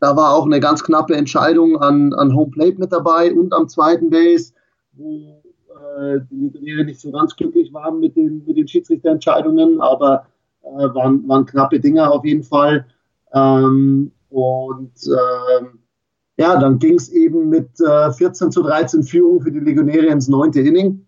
da 0.00 0.16
war 0.16 0.34
auch 0.34 0.44
eine 0.44 0.60
ganz 0.60 0.84
knappe 0.84 1.16
Entscheidung 1.16 1.80
an, 1.80 2.12
an 2.12 2.34
Home 2.34 2.50
Plate 2.50 2.78
mit 2.78 2.92
dabei 2.92 3.32
und 3.32 3.54
am 3.54 3.68
zweiten 3.68 4.10
Base, 4.10 4.52
wo 4.92 5.42
äh, 5.98 6.20
die 6.30 6.36
Legionäre 6.36 6.84
nicht 6.84 7.00
so 7.00 7.10
ganz 7.10 7.34
glücklich 7.34 7.72
waren 7.72 8.00
mit 8.00 8.16
den, 8.16 8.44
mit 8.46 8.56
den 8.56 8.68
Schiedsrichterentscheidungen, 8.68 9.80
aber 9.80 10.26
äh, 10.62 10.94
waren, 10.94 11.26
waren 11.28 11.46
knappe 11.46 11.80
Dinger 11.80 12.12
auf 12.12 12.24
jeden 12.24 12.42
Fall. 12.42 12.86
Ähm, 13.32 14.12
und 14.28 14.92
ähm, 15.06 15.78
ja, 16.36 16.58
dann 16.58 16.78
ging 16.78 16.96
es 16.96 17.08
eben 17.10 17.48
mit 17.48 17.68
äh, 17.80 18.12
14 18.12 18.50
zu 18.50 18.62
13 18.62 19.04
Führung 19.04 19.40
für 19.40 19.52
die 19.52 19.60
Legionäre 19.60 20.06
ins 20.06 20.28
neunte 20.28 20.60
Inning. 20.60 21.06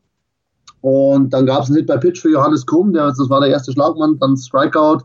Und 0.86 1.30
dann 1.30 1.46
gab 1.46 1.64
es 1.64 1.68
einen 1.68 1.78
Hit 1.78 1.88
bei 1.88 1.96
Pitch 1.96 2.20
für 2.20 2.30
Johannes 2.30 2.64
Krumm, 2.64 2.92
der, 2.92 3.08
das 3.08 3.28
war 3.28 3.40
der 3.40 3.50
erste 3.50 3.72
Schlagmann, 3.72 4.20
dann 4.20 4.36
Strikeout. 4.36 5.00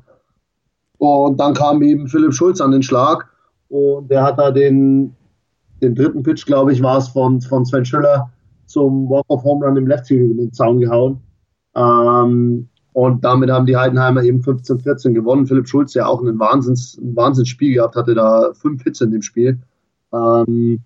Und 1.00 1.40
dann 1.40 1.56
kam 1.56 1.82
eben 1.82 2.08
Philipp 2.08 2.36
Schulz 2.36 2.62
an 2.62 2.70
den 2.70 2.84
Schlag. 2.84 3.28
und 3.70 4.08
der 4.12 4.22
hat 4.22 4.38
da 4.38 4.52
den, 4.52 5.16
den 5.82 5.96
dritten 5.96 6.22
Pitch, 6.22 6.46
glaube 6.46 6.72
ich, 6.72 6.84
war 6.84 7.00
es 7.00 7.08
von, 7.08 7.42
von 7.42 7.66
Sven 7.66 7.84
Schüller 7.84 8.30
zum 8.68 9.10
Walk-of-Home 9.10 9.66
Run 9.66 9.78
im 9.78 9.88
Left 9.88 10.06
Field 10.06 10.30
in 10.30 10.38
den 10.38 10.54
Zaun 10.54 10.82
gehauen. 10.82 11.20
Ähm, 11.74 12.70
und 12.94 13.24
damit 13.24 13.50
haben 13.50 13.66
die 13.66 13.76
Heidenheimer 13.76 14.22
eben 14.22 14.42
15-14 14.42 15.14
gewonnen. 15.14 15.48
Philipp 15.48 15.68
Schulz, 15.68 15.94
der 15.94 16.08
auch 16.08 16.22
ein, 16.22 16.38
Wahnsinns, 16.38 17.00
ein 17.02 17.16
Wahnsinnsspiel 17.16 17.74
gehabt 17.74 17.96
hatte, 17.96 18.14
da 18.14 18.52
fünf 18.54 18.84
Hits 18.84 19.02
in 19.02 19.10
dem 19.10 19.24
Spiel. 19.24 19.60
Ähm, 20.14 20.84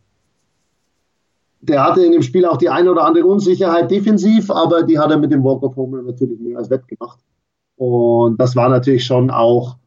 der 1.70 1.84
hatte 1.84 2.06
in 2.06 2.12
dem 2.12 2.22
Spiel 2.22 2.46
auch 2.46 2.58
die 2.58 2.70
eine 2.70 2.92
oder 2.92 3.06
andere 3.06 3.26
Unsicherheit 3.26 3.90
defensiv, 3.92 4.50
aber 4.52 4.84
die 4.84 5.00
hat 5.00 5.12
er 5.12 5.18
mit 5.18 5.32
dem 5.32 5.44
Walk 5.44 5.64
of 5.64 5.76
Home 5.76 6.02
natürlich 6.04 6.40
mehr 6.40 6.58
als 6.58 6.70
wettgemacht. 6.70 7.20
Und 7.76 8.40
das 8.40 8.56
war 8.56 8.70
natürlich 8.70 9.06
schon 9.06 9.30
auch 9.30 9.78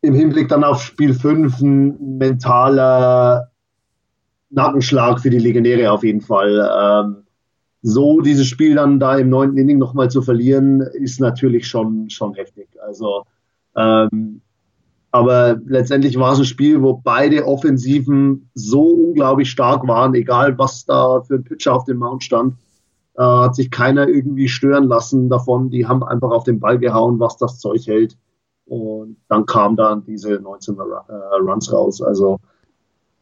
im 0.00 0.14
Hinblick 0.14 0.48
dann 0.48 0.64
auf 0.64 0.82
Spiel 0.82 1.14
5 1.14 1.60
ein 1.60 2.18
mentaler 2.18 3.50
Nackenschlag 4.50 5.20
für 5.20 5.30
die 5.30 5.38
Legionäre 5.38 5.90
auf 5.90 6.04
jeden 6.04 6.20
Fall. 6.20 6.70
Ähm, 6.78 7.24
so 7.82 8.20
dieses 8.20 8.46
Spiel 8.46 8.76
dann 8.76 8.98
da 8.98 9.16
im 9.16 9.28
neunten 9.28 9.58
Inning 9.58 9.78
nochmal 9.78 10.10
zu 10.10 10.22
verlieren, 10.22 10.80
ist 10.80 11.20
natürlich 11.20 11.66
schon, 11.66 12.08
schon 12.08 12.34
heftig. 12.34 12.68
Also, 12.82 13.24
ähm, 13.76 14.40
aber 15.14 15.60
letztendlich 15.64 16.18
war 16.18 16.32
es 16.32 16.40
ein 16.40 16.44
Spiel, 16.44 16.82
wo 16.82 16.94
beide 16.94 17.46
Offensiven 17.46 18.50
so 18.54 18.82
unglaublich 18.82 19.48
stark 19.48 19.86
waren, 19.86 20.12
egal 20.16 20.58
was 20.58 20.86
da 20.86 21.20
für 21.20 21.36
ein 21.36 21.44
Pitcher 21.44 21.72
auf 21.72 21.84
dem 21.84 21.98
Mount 21.98 22.24
stand. 22.24 22.54
Äh, 23.16 23.22
hat 23.22 23.54
sich 23.54 23.70
keiner 23.70 24.08
irgendwie 24.08 24.48
stören 24.48 24.88
lassen 24.88 25.28
davon. 25.28 25.70
Die 25.70 25.86
haben 25.86 26.02
einfach 26.02 26.32
auf 26.32 26.42
den 26.42 26.58
Ball 26.58 26.80
gehauen, 26.80 27.20
was 27.20 27.36
das 27.36 27.60
Zeug 27.60 27.86
hält. 27.86 28.16
Und 28.66 29.18
dann 29.28 29.46
kam 29.46 29.76
dann 29.76 30.04
diese 30.04 30.40
19 30.40 30.78
äh, 30.78 31.14
Runs 31.48 31.72
raus. 31.72 32.02
Also 32.02 32.40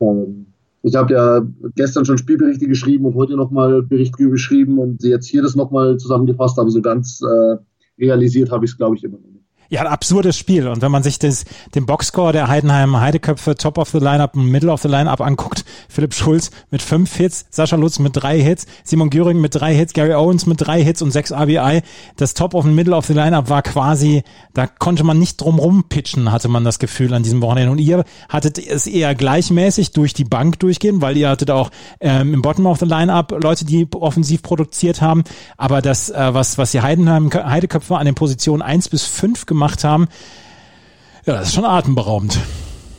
ähm, 0.01 0.47
ich 0.81 0.97
habe 0.97 1.13
ja 1.13 1.47
gestern 1.75 2.07
schon 2.07 2.17
Spielberichte 2.17 2.69
geschrieben 2.69 3.05
und 3.05 3.17
heute 3.17 3.37
nochmal 3.37 3.83
Berichte 3.83 4.31
geschrieben 4.31 4.79
und 4.79 5.03
jetzt 5.03 5.27
hier 5.27 5.43
das 5.43 5.57
nochmal 5.57 5.99
zusammengefasst, 5.99 6.59
aber 6.59 6.71
so 6.71 6.81
ganz 6.81 7.21
äh, 7.21 7.57
realisiert 8.03 8.51
habe 8.51 8.65
ich 8.65 8.71
es, 8.71 8.79
glaube 8.79 8.97
ich, 8.97 9.05
immer 9.05 9.19
noch. 9.19 9.32
Ja, 9.69 9.81
ein 9.81 9.87
absurdes 9.87 10.37
Spiel. 10.37 10.69
Und 10.69 10.83
wenn 10.83 10.93
man 10.93 11.03
sich 11.03 11.19
das, 11.19 11.45
den 11.75 11.87
Boxscore 11.87 12.33
der 12.33 12.49
Heidenheim 12.49 13.01
Heideköpfe 13.01 13.55
Top 13.55 13.79
of 13.79 13.89
the 13.89 13.99
Lineup 13.99 14.37
und 14.37 14.47
Middle 14.47 14.71
of 14.71 14.83
the 14.83 14.89
Lineup 14.89 15.23
anguckt, 15.23 15.65
Philipp 15.89 16.13
Schulz 16.13 16.51
mit 16.71 16.83
fünf 16.83 17.17
Hits, 17.17 17.47
Sascha 17.49 17.77
Lutz 17.77 17.99
mit 17.99 18.13
drei 18.15 18.39
Hits, 18.39 18.67
Simon 18.85 19.09
Göring 19.09 19.41
mit 19.41 19.55
drei 19.55 19.75
Hits, 19.75 19.95
Gary 19.95 20.13
Owens 20.13 20.45
mit 20.45 20.61
drei 20.61 20.85
Hits 20.85 21.01
und 21.01 21.11
sechs 21.11 21.33
RBI. 21.33 21.81
Das 22.17 22.35
Top 22.35 22.53
of 22.55 22.65
the 22.67 22.71
Middle 22.71 22.95
of 22.95 23.07
the 23.07 23.15
Lineup 23.15 23.49
war 23.49 23.63
quasi, 23.63 24.25
da 24.53 24.67
konnte 24.67 25.05
man 25.05 25.19
nicht 25.19 25.41
drumrum 25.41 25.85
pitchen, 25.89 26.31
hatte 26.31 26.49
man 26.49 26.65
das 26.65 26.79
Gefühl 26.79 27.15
an 27.15 27.23
diesem 27.23 27.41
Wochenende. 27.41 27.73
Und 27.73 27.79
ihr 27.79 28.05
hattet 28.29 28.59
es 28.59 28.87
eher 28.87 29.15
gleichmäßig 29.15 29.93
durch 29.93 30.13
die 30.13 30.25
Bank 30.25 30.59
durchgehen, 30.61 31.01
weil 31.01 31.17
ihr 31.17 31.31
hattet 31.31 31.51
auch 31.51 31.71
ähm, 32.01 32.35
im 32.35 32.43
Bottom 32.43 32.67
of 32.67 32.79
the 32.79 32.85
Lineup 32.85 33.43
Leute, 33.43 33.65
die 33.65 33.89
offensiv 33.91 34.43
produziert 34.43 35.01
haben. 35.01 35.25
Aber 35.57 35.81
das, 35.81 36.11
äh, 36.11 36.35
was, 36.35 36.59
was 36.59 36.73
die 36.73 36.83
Heidenheim 36.83 37.31
Heideköpfe 37.33 37.97
an 37.97 38.05
den 38.05 38.15
Positionen 38.15 38.61
eins 38.61 38.91
bis 38.91 39.05
fünf 39.05 39.47
gemacht 39.47 39.62
gemacht 39.63 39.85
haben. 39.85 40.09
Ja, 41.25 41.35
das 41.35 41.49
ist 41.49 41.55
schon 41.55 41.65
atemberaubend. 41.65 42.37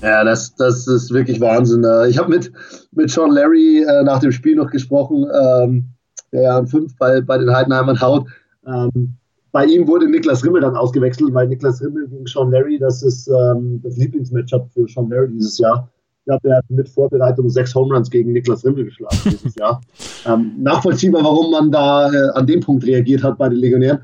Ja, 0.02 0.24
das, 0.24 0.56
das 0.56 0.88
ist 0.88 1.12
wirklich 1.12 1.42
Wahnsinn. 1.42 1.84
Äh, 1.84 2.08
ich 2.08 2.18
habe 2.18 2.30
mit, 2.30 2.52
mit 2.92 3.12
Sean 3.12 3.32
Larry 3.32 3.84
äh, 3.84 4.04
nach 4.04 4.20
dem 4.20 4.32
Spiel 4.32 4.56
noch 4.56 4.72
gesprochen, 4.72 5.26
ähm, 5.44 5.90
der 6.32 6.56
an 6.56 6.68
fünf 6.68 6.96
bei, 6.98 7.20
bei 7.20 7.38
den 7.38 7.54
Heidenheimern 7.54 8.00
haut. 8.00 8.28
Ähm, 8.66 9.16
bei 9.52 9.66
ihm 9.66 9.88
wurde 9.88 10.10
Niklas 10.10 10.44
Rimmel 10.44 10.62
dann 10.62 10.76
ausgewechselt, 10.76 11.34
weil 11.34 11.50
Niklas 11.50 11.82
Rimmel 11.82 12.08
gegen 12.08 12.26
Sean 12.26 12.50
Larry, 12.50 12.80
das 12.80 13.04
ist 13.04 13.28
ähm, 13.28 13.82
das 13.84 13.98
Lieblingsmatchup 13.98 14.72
für 14.74 14.88
Sean 14.88 15.10
Larry 15.10 15.30
dieses 15.34 15.58
Jahr. 15.58 15.90
Ich 16.20 16.26
glaube, 16.26 16.50
er 16.50 16.58
hat 16.58 16.70
mit 16.70 16.88
Vorbereitung 16.88 17.50
sechs 17.50 17.76
Homeruns 17.76 18.10
gegen 18.10 18.32
Niklas 18.32 18.64
Rimmel 18.64 18.86
geschlagen 18.86 19.18
dieses 19.26 19.56
Jahr. 19.56 19.82
Ähm, 20.26 20.54
nachvollziehbar, 20.60 21.24
warum 21.26 21.52
man 21.52 21.72
da 21.72 22.10
äh, 22.10 22.30
an 22.36 22.48
dem 22.48 22.62
Punkt 22.62 22.86
reagiert 22.86 23.22
hat 23.22 23.38
bei 23.38 23.50
den 23.50 23.60
Legionären. 23.60 24.00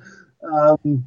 Ähm, 0.83 1.05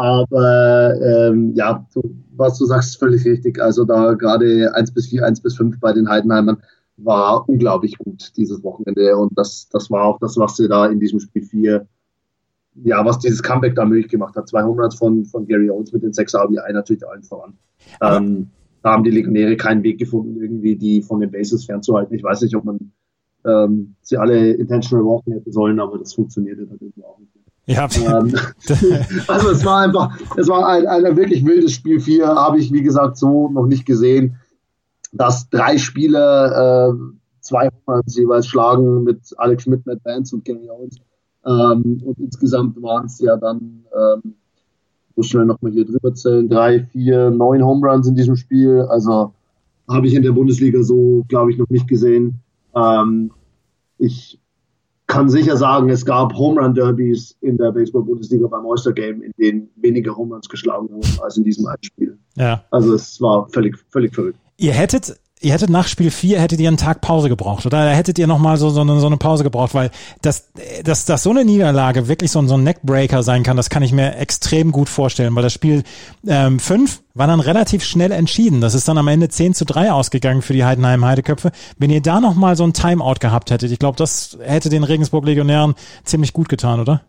aber 0.00 0.94
ähm, 1.00 1.52
ja, 1.54 1.86
du, 1.94 2.14
was 2.36 2.58
du 2.58 2.64
sagst, 2.64 2.90
ist 2.90 2.96
völlig 2.96 3.24
richtig. 3.24 3.60
Also 3.60 3.84
da 3.84 4.14
gerade 4.14 4.74
1 4.74 4.92
bis 4.92 5.08
4, 5.08 5.24
1 5.24 5.40
bis 5.40 5.56
5 5.56 5.78
bei 5.80 5.92
den 5.92 6.08
Heidenheimern 6.08 6.58
war 6.96 7.48
unglaublich 7.48 7.98
gut 7.98 8.32
dieses 8.36 8.62
Wochenende. 8.62 9.16
Und 9.16 9.36
das, 9.36 9.68
das 9.70 9.90
war 9.90 10.04
auch 10.04 10.18
das, 10.18 10.36
was 10.36 10.56
sie 10.56 10.68
da 10.68 10.86
in 10.86 11.00
diesem 11.00 11.20
Spiel 11.20 11.42
4, 11.42 11.86
ja, 12.84 13.04
was 13.04 13.18
dieses 13.18 13.42
Comeback 13.42 13.74
da 13.74 13.84
möglich 13.84 14.08
gemacht 14.08 14.36
hat. 14.36 14.48
200 14.48 14.94
von, 14.94 15.24
von 15.24 15.46
Gary 15.46 15.70
Owens 15.70 15.92
mit 15.92 16.02
den 16.02 16.12
6 16.12 16.34
RBI 16.34 16.72
natürlich 16.72 17.06
allen 17.06 17.22
voran. 17.22 17.54
Ähm, 18.00 18.48
da 18.82 18.92
haben 18.92 19.04
die 19.04 19.10
Legionäre 19.10 19.56
keinen 19.56 19.82
Weg 19.82 19.98
gefunden, 19.98 20.40
irgendwie 20.40 20.76
die 20.76 21.02
von 21.02 21.20
den 21.20 21.30
Bases 21.30 21.66
fernzuhalten. 21.66 22.14
Ich 22.16 22.22
weiß 22.22 22.40
nicht, 22.42 22.56
ob 22.56 22.64
man 22.64 22.92
ähm, 23.44 23.94
sie 24.00 24.16
alle 24.16 24.52
intentional 24.52 25.04
walken 25.04 25.34
hätte 25.34 25.52
sollen, 25.52 25.80
aber 25.80 25.98
das 25.98 26.14
funktionierte 26.14 26.62
natürlich 26.62 27.04
auch 27.04 27.18
nicht. 27.18 27.30
Ja. 27.70 27.88
Ähm, 27.96 28.34
also 29.28 29.50
es 29.50 29.64
war 29.64 29.82
einfach, 29.82 30.18
es 30.36 30.48
war 30.48 30.66
ein, 30.66 30.86
ein 30.86 31.16
wirklich 31.16 31.44
wildes 31.44 31.72
Spiel 31.72 32.00
4, 32.00 32.26
habe 32.26 32.58
ich 32.58 32.72
wie 32.72 32.82
gesagt 32.82 33.16
so 33.16 33.48
noch 33.48 33.66
nicht 33.66 33.86
gesehen, 33.86 34.36
dass 35.12 35.48
drei 35.50 35.78
Spieler 35.78 36.88
äh, 36.90 36.94
zwei 37.40 37.68
Homeruns 37.86 38.16
jeweils 38.16 38.48
schlagen 38.48 39.04
mit 39.04 39.20
Alex 39.36 39.62
Schmidt, 39.62 39.86
Matt 39.86 40.00
Vance 40.04 40.34
und 40.34 40.44
Gary 40.44 40.68
Owens. 40.68 40.96
Ähm, 41.46 42.02
und 42.04 42.18
insgesamt 42.18 42.80
waren 42.82 43.06
es 43.06 43.20
ja 43.20 43.36
dann, 43.36 43.84
ähm, 43.94 44.34
so 45.14 45.22
schnell 45.22 45.46
nochmal 45.46 45.70
hier 45.70 45.84
drüber 45.84 46.12
zählen, 46.12 46.48
drei, 46.48 46.82
vier, 46.82 47.30
neun 47.30 47.64
Home 47.64 47.88
Runs 47.88 48.08
in 48.08 48.16
diesem 48.16 48.36
Spiel. 48.36 48.80
Also 48.88 49.32
habe 49.88 50.08
ich 50.08 50.14
in 50.14 50.22
der 50.22 50.32
Bundesliga 50.32 50.82
so, 50.82 51.24
glaube 51.28 51.52
ich, 51.52 51.58
noch 51.58 51.68
nicht 51.68 51.86
gesehen. 51.86 52.40
Ähm, 52.74 53.30
ich 53.98 54.39
kann 55.10 55.28
sicher 55.28 55.56
sagen, 55.56 55.90
es 55.90 56.06
gab 56.06 56.32
Home 56.34 56.60
Run 56.60 56.74
Derbys 56.74 57.36
in 57.40 57.58
der 57.58 57.72
Baseball-Bundesliga 57.72 58.46
beim 58.46 58.64
Oyster 58.64 58.92
Game, 58.92 59.22
in 59.22 59.32
denen 59.38 59.68
weniger 59.76 60.16
Home 60.16 60.34
Runs 60.34 60.48
geschlagen 60.48 60.88
wurden 60.88 61.20
als 61.20 61.36
in 61.36 61.44
diesem 61.44 61.66
einen 61.66 61.82
Spiel. 61.82 62.18
Ja. 62.36 62.64
Also 62.70 62.94
es 62.94 63.20
war 63.20 63.48
völlig, 63.50 63.76
völlig 63.90 64.14
verrückt. 64.14 64.38
Ihr 64.56 64.72
hättet 64.72 65.18
ihr 65.40 65.52
hättet 65.52 65.70
nach 65.70 65.88
Spiel 65.88 66.10
4 66.10 66.40
hättet 66.40 66.60
ihr 66.60 66.68
einen 66.68 66.76
Tag 66.76 67.00
Pause 67.00 67.28
gebraucht, 67.28 67.64
oder? 67.64 67.84
Da 67.84 67.90
hättet 67.90 68.18
ihr 68.18 68.26
nochmal 68.26 68.56
so, 68.58 68.68
so, 68.70 68.82
eine, 68.82 69.00
so 69.00 69.06
eine 69.06 69.16
Pause 69.16 69.42
gebraucht, 69.42 69.74
weil 69.74 69.90
das, 70.20 70.50
dass, 70.84 71.06
dass 71.06 71.22
so 71.22 71.30
eine 71.30 71.44
Niederlage 71.44 72.08
wirklich 72.08 72.30
so, 72.30 72.46
so 72.46 72.54
ein 72.54 72.62
Neckbreaker 72.62 73.22
sein 73.22 73.42
kann, 73.42 73.56
das 73.56 73.70
kann 73.70 73.82
ich 73.82 73.92
mir 73.92 74.16
extrem 74.16 74.70
gut 74.70 74.88
vorstellen, 74.88 75.34
weil 75.34 75.42
das 75.42 75.52
Spiel 75.52 75.82
5 76.24 76.70
ähm, 76.70 76.88
war 77.14 77.26
dann 77.26 77.40
relativ 77.40 77.82
schnell 77.82 78.12
entschieden. 78.12 78.60
Das 78.60 78.74
ist 78.74 78.86
dann 78.86 78.98
am 78.98 79.08
Ende 79.08 79.28
10 79.28 79.54
zu 79.54 79.64
3 79.64 79.92
ausgegangen 79.92 80.42
für 80.42 80.52
die 80.52 80.64
Heidenheim 80.64 81.04
Heideköpfe. 81.04 81.52
Wenn 81.78 81.90
ihr 81.90 82.02
da 82.02 82.20
nochmal 82.20 82.56
so 82.56 82.64
ein 82.64 82.72
Timeout 82.72 83.20
gehabt 83.20 83.50
hättet, 83.50 83.72
ich 83.72 83.78
glaube, 83.78 83.96
das 83.96 84.38
hätte 84.42 84.68
den 84.68 84.84
Regensburg 84.84 85.24
Legionären 85.24 85.74
ziemlich 86.04 86.32
gut 86.32 86.48
getan, 86.48 86.80
oder? 86.80 87.00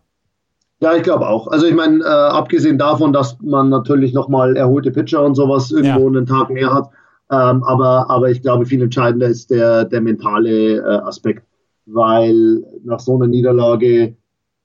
Ja, 0.80 0.96
ich 0.96 1.04
glaube 1.04 1.28
auch. 1.28 1.48
Also 1.48 1.68
ich 1.68 1.76
meine, 1.76 2.04
äh, 2.04 2.08
abgesehen 2.08 2.80
davon, 2.80 3.14
dass 3.14 3.38
man 3.40 3.70
natürlich 3.70 4.14
nochmal 4.14 4.58
erholte 4.58 4.90
Pitcher 4.90 5.22
und 5.24 5.36
sowas 5.36 5.70
irgendwo 5.70 6.02
ja. 6.02 6.08
einen 6.08 6.26
Tag 6.26 6.50
mehr 6.50 6.74
hat, 6.74 6.90
ähm, 7.32 7.64
aber, 7.64 8.10
aber 8.10 8.30
ich 8.30 8.42
glaube, 8.42 8.66
viel 8.66 8.82
entscheidender 8.82 9.28
ist 9.28 9.50
der, 9.50 9.86
der 9.86 10.02
mentale 10.02 10.78
äh, 10.78 11.02
Aspekt, 11.04 11.48
weil 11.86 12.62
nach 12.84 13.00
so 13.00 13.16
einer 13.16 13.28
Niederlage 13.28 14.18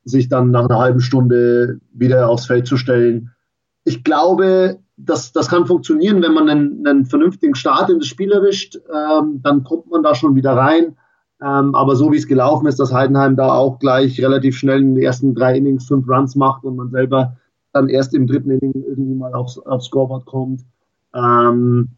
sich 0.04 0.28
dann 0.28 0.50
nach 0.50 0.68
einer 0.68 0.78
halben 0.78 1.00
Stunde 1.00 1.80
wieder 1.92 2.28
aufs 2.28 2.46
Feld 2.46 2.66
zu 2.66 2.76
stellen. 2.76 3.30
Ich 3.85 4.02
glaube, 4.02 4.78
das, 4.96 5.32
das 5.32 5.49
kann 5.49 5.66
funktionieren, 5.66 6.23
wenn 6.23 6.35
man 6.35 6.49
einen, 6.49 6.87
einen 6.87 7.04
vernünftigen 7.06 7.54
Start 7.54 7.88
in 7.88 8.00
das 8.00 8.08
Spiel 8.08 8.32
erwischt. 8.32 8.76
Ähm, 8.76 9.40
dann 9.42 9.62
kommt 9.62 9.88
man 9.90 10.02
da 10.02 10.16
schon 10.16 10.35
wieder 10.35 10.56
rein. 10.56 10.96
Ähm, 11.40 11.75
aber 11.75 11.94
so 11.94 12.11
wie 12.11 12.16
es 12.16 12.26
gelaufen 12.26 12.66
ist, 12.66 12.80
dass 12.80 12.92
Heidenheim 12.92 13.37
da 13.37 13.52
auch 13.52 13.78
gleich 13.78 14.20
relativ 14.20 14.56
schnell 14.56 14.80
in 14.80 14.94
den 14.94 15.04
ersten 15.04 15.35
drei 15.35 15.56
Innings 15.56 15.87
fünf 15.87 16.08
Runs 16.08 16.35
macht 16.35 16.64
und 16.64 16.76
man 16.76 16.90
selber 16.90 17.37
dann 17.73 17.88
erst 17.88 18.14
im 18.14 18.26
dritten 18.26 18.50
Inning 18.50 18.73
irgendwie 18.75 19.14
mal 19.14 19.35
aufs, 19.35 19.58
aufs 19.58 19.87
Scoreboard 19.87 20.25
kommt. 20.25 20.62
Ähm, 21.14 21.90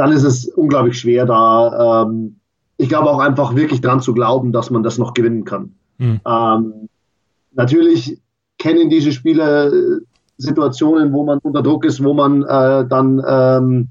dann 0.00 0.12
ist 0.12 0.22
es 0.22 0.46
unglaublich 0.46 0.98
schwer, 0.98 1.26
da 1.26 2.04
ähm, 2.04 2.36
ich 2.78 2.88
glaube 2.88 3.10
auch 3.10 3.18
einfach 3.18 3.54
wirklich 3.54 3.82
dran 3.82 4.00
zu 4.00 4.14
glauben, 4.14 4.50
dass 4.50 4.70
man 4.70 4.82
das 4.82 4.96
noch 4.96 5.12
gewinnen 5.12 5.44
kann. 5.44 5.74
Mhm. 5.98 6.20
Ähm, 6.26 6.88
natürlich 7.52 8.18
kennen 8.56 8.88
diese 8.88 9.12
Spieler 9.12 9.70
äh, 9.70 10.00
Situationen, 10.38 11.12
wo 11.12 11.22
man 11.24 11.38
unter 11.42 11.60
Druck 11.62 11.84
ist, 11.84 12.02
wo 12.02 12.14
man 12.14 12.44
äh, 12.44 12.88
dann 12.88 13.22
ähm, 13.28 13.88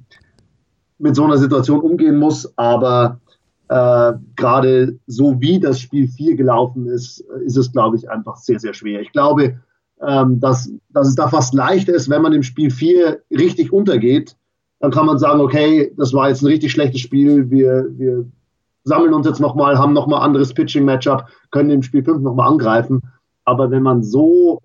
mit 0.97 1.15
so 1.15 1.25
einer 1.25 1.37
Situation 1.37 1.79
umgehen 1.79 2.17
muss, 2.17 2.51
aber 2.57 3.19
äh, 3.67 4.13
gerade 4.35 4.97
so 5.05 5.39
wie 5.39 5.59
das 5.59 5.79
Spiel 5.79 6.07
4 6.07 6.35
gelaufen 6.37 6.87
ist, 6.87 7.19
ist 7.45 7.55
es, 7.55 7.71
glaube 7.71 7.97
ich, 7.97 8.09
einfach 8.09 8.37
sehr, 8.37 8.59
sehr 8.59 8.73
schwer. 8.73 9.01
Ich 9.01 9.11
glaube, 9.11 9.59
ähm, 10.01 10.39
dass, 10.39 10.71
dass 10.89 11.07
es 11.07 11.13
da 11.13 11.27
fast 11.27 11.53
leicht 11.53 11.87
ist, 11.87 12.09
wenn 12.09 12.23
man 12.23 12.33
im 12.33 12.41
Spiel 12.41 12.71
4 12.71 13.21
richtig 13.29 13.71
untergeht, 13.71 14.35
dann 14.79 14.91
kann 14.91 15.05
man 15.05 15.19
sagen, 15.19 15.41
okay, 15.41 15.93
das 15.97 16.13
war 16.13 16.29
jetzt 16.29 16.41
ein 16.41 16.47
richtig 16.47 16.71
schlechtes 16.71 17.01
Spiel, 17.01 17.49
wir, 17.49 17.87
wir 17.91 18.25
sammeln 18.83 19.13
uns 19.13 19.27
jetzt 19.27 19.39
nochmal, 19.39 19.77
haben 19.77 19.93
nochmal 19.93 20.21
anderes 20.21 20.53
Pitching-Matchup, 20.53 21.25
können 21.51 21.69
im 21.69 21.83
Spiel 21.83 22.03
5 22.03 22.21
nochmal 22.21 22.49
angreifen. 22.49 23.01
Aber 23.43 23.71
wenn 23.71 23.83
man 23.83 24.03
so 24.03 24.61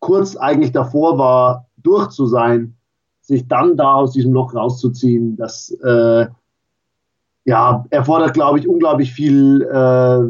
kurz 0.00 0.36
eigentlich 0.36 0.72
davor 0.72 1.18
war, 1.18 1.66
durch 1.76 2.08
zu 2.08 2.26
sein, 2.26 2.76
sich 3.20 3.46
dann 3.46 3.76
da 3.76 3.94
aus 3.94 4.12
diesem 4.12 4.32
Loch 4.32 4.54
rauszuziehen, 4.54 5.36
das, 5.36 5.70
äh, 5.82 6.26
ja, 7.44 7.84
erfordert, 7.90 8.34
glaube 8.34 8.58
ich, 8.58 8.68
unglaublich 8.68 9.12
viel 9.12 9.62
äh, 9.62 10.22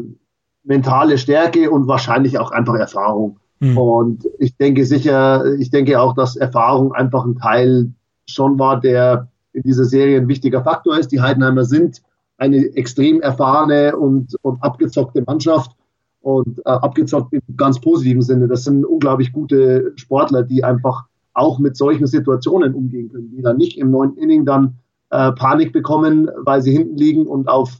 mentale 0.63 1.17
Stärke 1.17 1.69
und 1.71 1.87
wahrscheinlich 1.87 2.39
auch 2.39 2.51
einfach 2.51 2.75
Erfahrung. 2.75 3.39
Mhm. 3.59 3.77
Und 3.77 4.29
ich 4.39 4.57
denke 4.57 4.85
sicher, 4.85 5.55
ich 5.59 5.69
denke 5.69 5.99
auch, 6.01 6.13
dass 6.13 6.35
Erfahrung 6.35 6.93
einfach 6.93 7.25
ein 7.25 7.37
Teil 7.37 7.93
schon 8.25 8.59
war, 8.59 8.79
der 8.79 9.27
in 9.53 9.63
dieser 9.63 9.85
Serie 9.85 10.17
ein 10.17 10.27
wichtiger 10.27 10.63
Faktor 10.63 10.97
ist. 10.97 11.11
Die 11.11 11.21
Heidenheimer 11.21 11.65
sind 11.65 12.01
eine 12.37 12.57
extrem 12.75 13.21
erfahrene 13.21 13.95
und, 13.95 14.35
und 14.41 14.61
abgezockte 14.63 15.23
Mannschaft 15.25 15.71
und 16.21 16.59
äh, 16.59 16.69
abgezockt 16.69 17.33
im 17.33 17.41
ganz 17.55 17.79
positiven 17.79 18.21
Sinne. 18.21 18.47
Das 18.47 18.63
sind 18.63 18.85
unglaublich 18.85 19.31
gute 19.31 19.93
Sportler, 19.95 20.43
die 20.43 20.63
einfach 20.63 21.05
auch 21.33 21.59
mit 21.59 21.77
solchen 21.77 22.07
Situationen 22.07 22.73
umgehen 22.73 23.11
können, 23.11 23.31
die 23.31 23.41
dann 23.41 23.57
nicht 23.57 23.77
im 23.77 23.91
neunten 23.91 24.19
Inning 24.19 24.45
dann 24.45 24.75
äh, 25.09 25.31
Panik 25.31 25.73
bekommen, 25.73 26.29
weil 26.37 26.61
sie 26.61 26.71
hinten 26.71 26.97
liegen 26.97 27.27
und 27.27 27.47
auf 27.47 27.79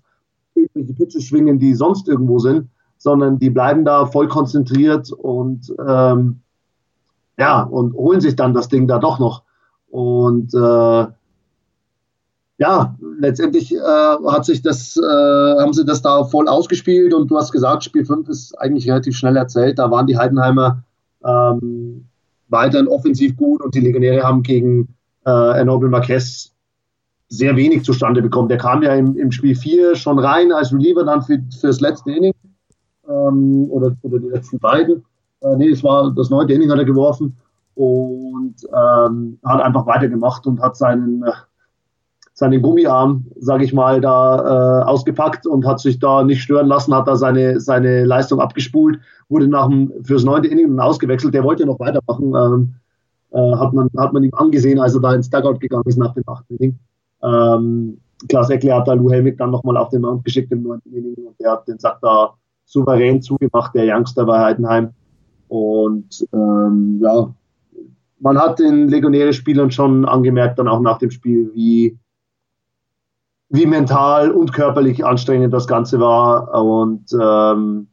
irgendwelche 0.56 0.94
Pitche 0.94 1.22
schwingen, 1.22 1.60
die 1.60 1.74
sonst 1.74 2.08
irgendwo 2.08 2.40
sind, 2.40 2.68
sondern 2.98 3.40
die 3.40 3.50
bleiben 3.50 3.86
da 3.86 4.06
voll 4.06 4.28
konzentriert 4.28 5.12
und 5.12 5.74
ähm, 5.86 6.42
ja 7.38 7.64
und 7.64 7.94
holen 7.94 8.22
sich 8.22 8.36
dann 8.36 8.54
das 8.54 8.68
Ding 8.68 8.88
da 8.88 9.00
doch 9.00 9.20
noch 9.20 9.44
und 9.94 10.56
äh, 10.56 11.06
ja, 12.58 12.96
letztendlich 13.20 13.72
äh, 13.76 13.78
hat 13.78 14.44
sich 14.44 14.64
das, 14.64 14.98
äh, 14.98 15.62
haben 15.62 15.72
sie 15.74 15.86
das 15.86 16.02
da 16.02 16.24
voll 16.24 16.48
ausgespielt 16.48 17.14
und 17.14 17.30
du 17.30 17.38
hast 17.38 17.52
gesagt, 17.52 17.84
Spiel 17.84 18.04
5 18.04 18.28
ist 18.28 18.60
eigentlich 18.60 18.90
relativ 18.90 19.16
schnell 19.16 19.38
erzählt. 19.38 19.78
Da 19.78 19.92
waren 19.92 20.08
die 20.08 20.18
Heidenheimer 20.18 20.82
ähm, 21.24 22.06
weiterhin 22.50 22.88
offensiv 22.88 23.38
gut 23.38 23.62
und 23.62 23.76
die 23.76 23.82
Legionäre 23.82 24.24
haben 24.24 24.42
gegen 24.42 24.96
äh, 25.28 25.62
Enoble 25.62 25.90
Marquez 25.90 26.52
sehr 27.30 27.56
wenig 27.56 27.84
zustande 27.84 28.24
bekommen. 28.24 28.50
Der 28.50 28.58
kam 28.58 28.82
ja 28.82 28.96
im, 28.96 29.16
im 29.16 29.32
Spiel 29.32 29.54
4 29.54 29.96
schon 29.96 30.18
rein 30.18 30.52
als 30.52 30.74
Reliever 30.74 31.04
dann 31.04 31.22
für, 31.22 31.38
für 31.62 31.68
das 31.68 31.82
letzte 31.82 32.12
Inning 32.14 32.34
ähm, 33.08 33.68
oder, 33.70 33.96
oder 34.02 34.18
die 34.18 34.30
letzten 34.30 34.58
beiden. 34.58 35.06
Äh, 35.42 35.56
nee, 35.58 35.70
es 35.70 35.84
war 35.84 36.12
das 36.16 36.32
neunte 36.32 36.54
Inning 36.54 36.72
hat 36.72 36.80
er 36.80 36.86
geworfen 36.86 37.38
und 37.76 38.56
ähm, 38.72 39.40
hat 39.44 39.62
einfach 39.62 39.86
weitergemacht 39.86 40.46
und 40.48 40.62
hat 40.62 40.76
seinen 40.78 41.24
seinen 42.36 42.62
Gummiarm, 42.62 43.26
sage 43.40 43.64
ich 43.64 43.74
mal, 43.74 44.02
da 44.02 44.82
äh, 44.82 44.84
ausgepackt 44.86 45.46
und 45.46 45.68
hat 45.68 45.80
sich 45.80 46.00
da 46.00 46.24
nicht 46.24 46.42
stören 46.42 46.68
lassen, 46.68 46.94
hat 46.94 47.08
da 47.08 47.16
seine, 47.16 47.60
seine 47.60 48.06
Leistung 48.06 48.40
abgespult, 48.40 49.00
wurde 49.30 49.48
nach 49.48 49.68
dem, 49.68 49.92
fürs 50.04 50.24
neunte 50.24 50.48
Inning 50.48 50.80
ausgewechselt, 50.80 51.34
der 51.34 51.44
wollte 51.44 51.64
ja 51.64 51.68
noch 51.68 51.80
weitermachen, 51.80 52.34
ähm, 52.36 52.74
äh, 53.32 53.56
hat, 53.56 53.74
man, 53.74 53.88
hat 53.98 54.14
man 54.14 54.24
ihm 54.24 54.34
angesehen, 54.34 54.80
als 54.80 54.96
er 54.96 55.02
da 55.02 55.14
ins 55.14 55.30
Dugout 55.30 55.60
gegangen 55.60 55.84
ist 55.86 55.98
nach 55.98 56.14
dem 56.16 56.24
achten 56.26 56.56
Inning. 56.56 56.80
Ähm, 57.22 58.00
Klaas 58.28 58.50
Eckler 58.50 58.78
hat 58.78 58.88
da 58.88 58.94
Lou 58.94 59.12
Helmig 59.12 59.38
dann 59.38 59.52
nochmal 59.52 59.78
auf 59.78 59.90
den 59.90 60.02
Mount 60.02 60.26
geschickt 60.26 60.52
im 60.52 60.64
neunten 60.64 60.92
Inning 60.94 61.16
und 61.28 61.40
der 61.40 61.52
hat 61.52 61.68
den 61.68 61.78
Sack 61.78 62.00
da 62.02 62.34
souverän 62.66 63.22
zugemacht, 63.22 63.76
der 63.76 63.86
Youngster 63.86 64.26
bei 64.26 64.40
Heidenheim. 64.40 64.90
Und 65.50 66.26
ähm, 66.34 67.00
ja, 67.02 67.30
man 68.24 68.40
hat 68.40 68.60
den 68.60 68.88
Legionäre-Spielern 68.88 69.70
schon 69.70 70.06
angemerkt, 70.06 70.58
dann 70.58 70.70
auch 70.70 70.80
nach 70.80 70.98
dem 70.98 71.12
Spiel, 71.12 71.52
wie, 71.54 72.00
wie 73.50 73.66
mental 73.66 74.32
und 74.32 74.54
körperlich 74.54 75.06
anstrengend 75.06 75.54
das 75.54 75.68
Ganze 75.68 76.00
war. 76.00 76.54
Und 76.64 77.06
ähm, 77.22 77.90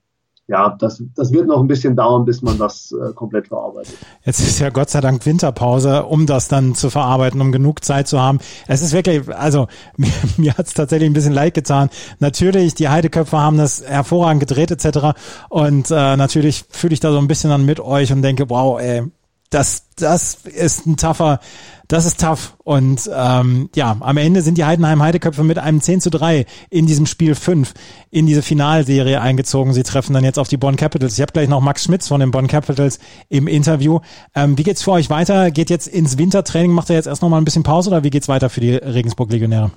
ja, 0.46 0.76
das, 0.78 1.02
das 1.16 1.32
wird 1.32 1.49
noch 1.49 1.60
ein 1.60 1.66
bisschen 1.66 1.96
dauern, 1.96 2.25
bis 2.25 2.42
man 2.42 2.58
das 2.58 2.92
äh, 2.92 3.12
komplett 3.12 3.49
verarbeitet. 3.49 3.96
Jetzt 4.25 4.38
ist 4.38 4.60
ja 4.60 4.70
Gott 4.70 4.90
sei 4.90 5.00
Dank 5.00 5.26
Winterpause, 5.26 6.04
um 6.04 6.26
das 6.26 6.46
dann 6.46 6.76
zu 6.76 6.90
verarbeiten, 6.90 7.40
um 7.40 7.50
genug 7.50 7.84
Zeit 7.84 8.06
zu 8.06 8.20
haben. 8.20 8.38
Es 8.68 8.82
ist 8.82 8.92
wirklich, 8.92 9.28
also 9.34 9.66
mir, 9.96 10.12
mir 10.37 10.56
hat 10.56 10.66
es 10.66 10.75
tatsächlich 10.75 11.10
ein 11.10 11.12
bisschen 11.12 11.34
leid 11.34 11.54
getan. 11.54 11.90
Natürlich, 12.20 12.75
die 12.75 12.88
Heideköpfe 12.88 13.37
haben 13.37 13.58
das 13.58 13.82
hervorragend 13.84 14.46
gedreht 14.46 14.70
etc. 14.70 15.18
Und 15.48 15.90
äh, 15.90 16.16
natürlich 16.16 16.66
fühle 16.70 16.94
ich 16.94 17.00
da 17.00 17.11
so 17.11 17.18
ein 17.18 17.26
bisschen 17.26 17.50
dann 17.50 17.64
mit 17.64 17.81
euch 17.81 18.12
und 18.12 18.22
denke, 18.22 18.48
wow, 18.48 18.81
ey, 18.81 19.11
das, 19.50 19.88
das 19.96 20.38
ist 20.44 20.86
ein 20.86 20.96
tougher, 20.96 21.40
das 21.88 22.06
ist 22.06 22.20
tough. 22.20 22.56
Und 22.62 23.10
ähm, 23.12 23.68
ja, 23.74 23.96
am 23.98 24.16
Ende 24.16 24.42
sind 24.42 24.56
die 24.56 24.64
Heidenheim 24.64 25.02
Heideköpfe 25.02 25.42
mit 25.42 25.58
einem 25.58 25.80
10 25.80 26.00
zu 26.00 26.10
3 26.10 26.46
in 26.70 26.86
diesem 26.86 27.04
Spiel 27.06 27.34
5 27.34 27.74
in 28.10 28.26
diese 28.26 28.42
Finalserie 28.42 29.20
eingezogen. 29.20 29.72
Sie 29.72 29.82
treffen 29.82 30.14
dann 30.14 30.22
jetzt 30.22 30.38
auf 30.38 30.46
die 30.46 30.56
Bonn 30.56 30.76
Capitals. 30.76 31.14
Ich 31.14 31.20
habe 31.20 31.32
gleich 31.32 31.48
noch 31.48 31.60
Max 31.60 31.84
Schmitz 31.84 32.06
von 32.06 32.20
den 32.20 32.30
Bonn 32.30 32.46
Capitals 32.46 33.00
im 33.28 33.48
Interview. 33.48 33.98
Ähm, 34.36 34.56
wie 34.56 34.62
geht's 34.62 34.82
für 34.82 34.92
euch 34.92 35.10
weiter? 35.10 35.50
Geht 35.50 35.68
jetzt 35.68 35.88
ins 35.88 36.16
Wintertraining? 36.16 36.70
Macht 36.70 36.90
ihr 36.90 36.96
jetzt 36.96 37.06
erst 37.06 37.22
noch 37.22 37.28
mal 37.28 37.38
ein 37.38 37.44
bisschen 37.44 37.64
Pause 37.64 37.90
oder 37.90 38.04
wie 38.04 38.10
geht's 38.10 38.28
weiter 38.28 38.50
für 38.50 38.60
die 38.60 38.76
Regensburg 38.76 39.32
Legionäre? 39.32 39.72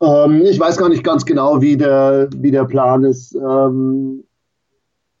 Ähm, 0.00 0.42
ich 0.46 0.58
weiß 0.58 0.78
gar 0.78 0.88
nicht 0.88 1.04
ganz 1.04 1.26
genau, 1.26 1.60
wie 1.60 1.76
der, 1.76 2.30
wie 2.34 2.50
der 2.50 2.64
Plan 2.64 3.04
ist. 3.04 3.34
Ähm, 3.34 4.24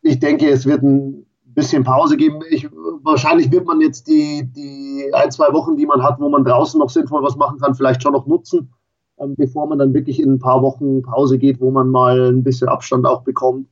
ich 0.00 0.18
denke, 0.18 0.48
es 0.48 0.64
wird 0.64 0.82
ein 0.82 1.25
bisschen 1.56 1.82
Pause 1.82 2.16
geben. 2.16 2.40
Ich, 2.50 2.68
wahrscheinlich 3.02 3.50
wird 3.50 3.66
man 3.66 3.80
jetzt 3.80 4.06
die, 4.06 4.44
die 4.44 5.10
ein, 5.12 5.30
zwei 5.32 5.52
Wochen, 5.52 5.76
die 5.76 5.86
man 5.86 6.02
hat, 6.02 6.20
wo 6.20 6.28
man 6.28 6.44
draußen 6.44 6.78
noch 6.78 6.90
sinnvoll 6.90 7.22
was 7.24 7.36
machen 7.36 7.58
kann, 7.58 7.74
vielleicht 7.74 8.02
schon 8.02 8.12
noch 8.12 8.26
nutzen, 8.26 8.70
ähm, 9.18 9.34
bevor 9.36 9.66
man 9.66 9.78
dann 9.78 9.94
wirklich 9.94 10.20
in 10.20 10.34
ein 10.34 10.38
paar 10.38 10.62
Wochen 10.62 11.02
Pause 11.02 11.38
geht, 11.38 11.60
wo 11.60 11.70
man 11.70 11.88
mal 11.88 12.28
ein 12.28 12.44
bisschen 12.44 12.68
Abstand 12.68 13.06
auch 13.06 13.22
bekommt. 13.22 13.66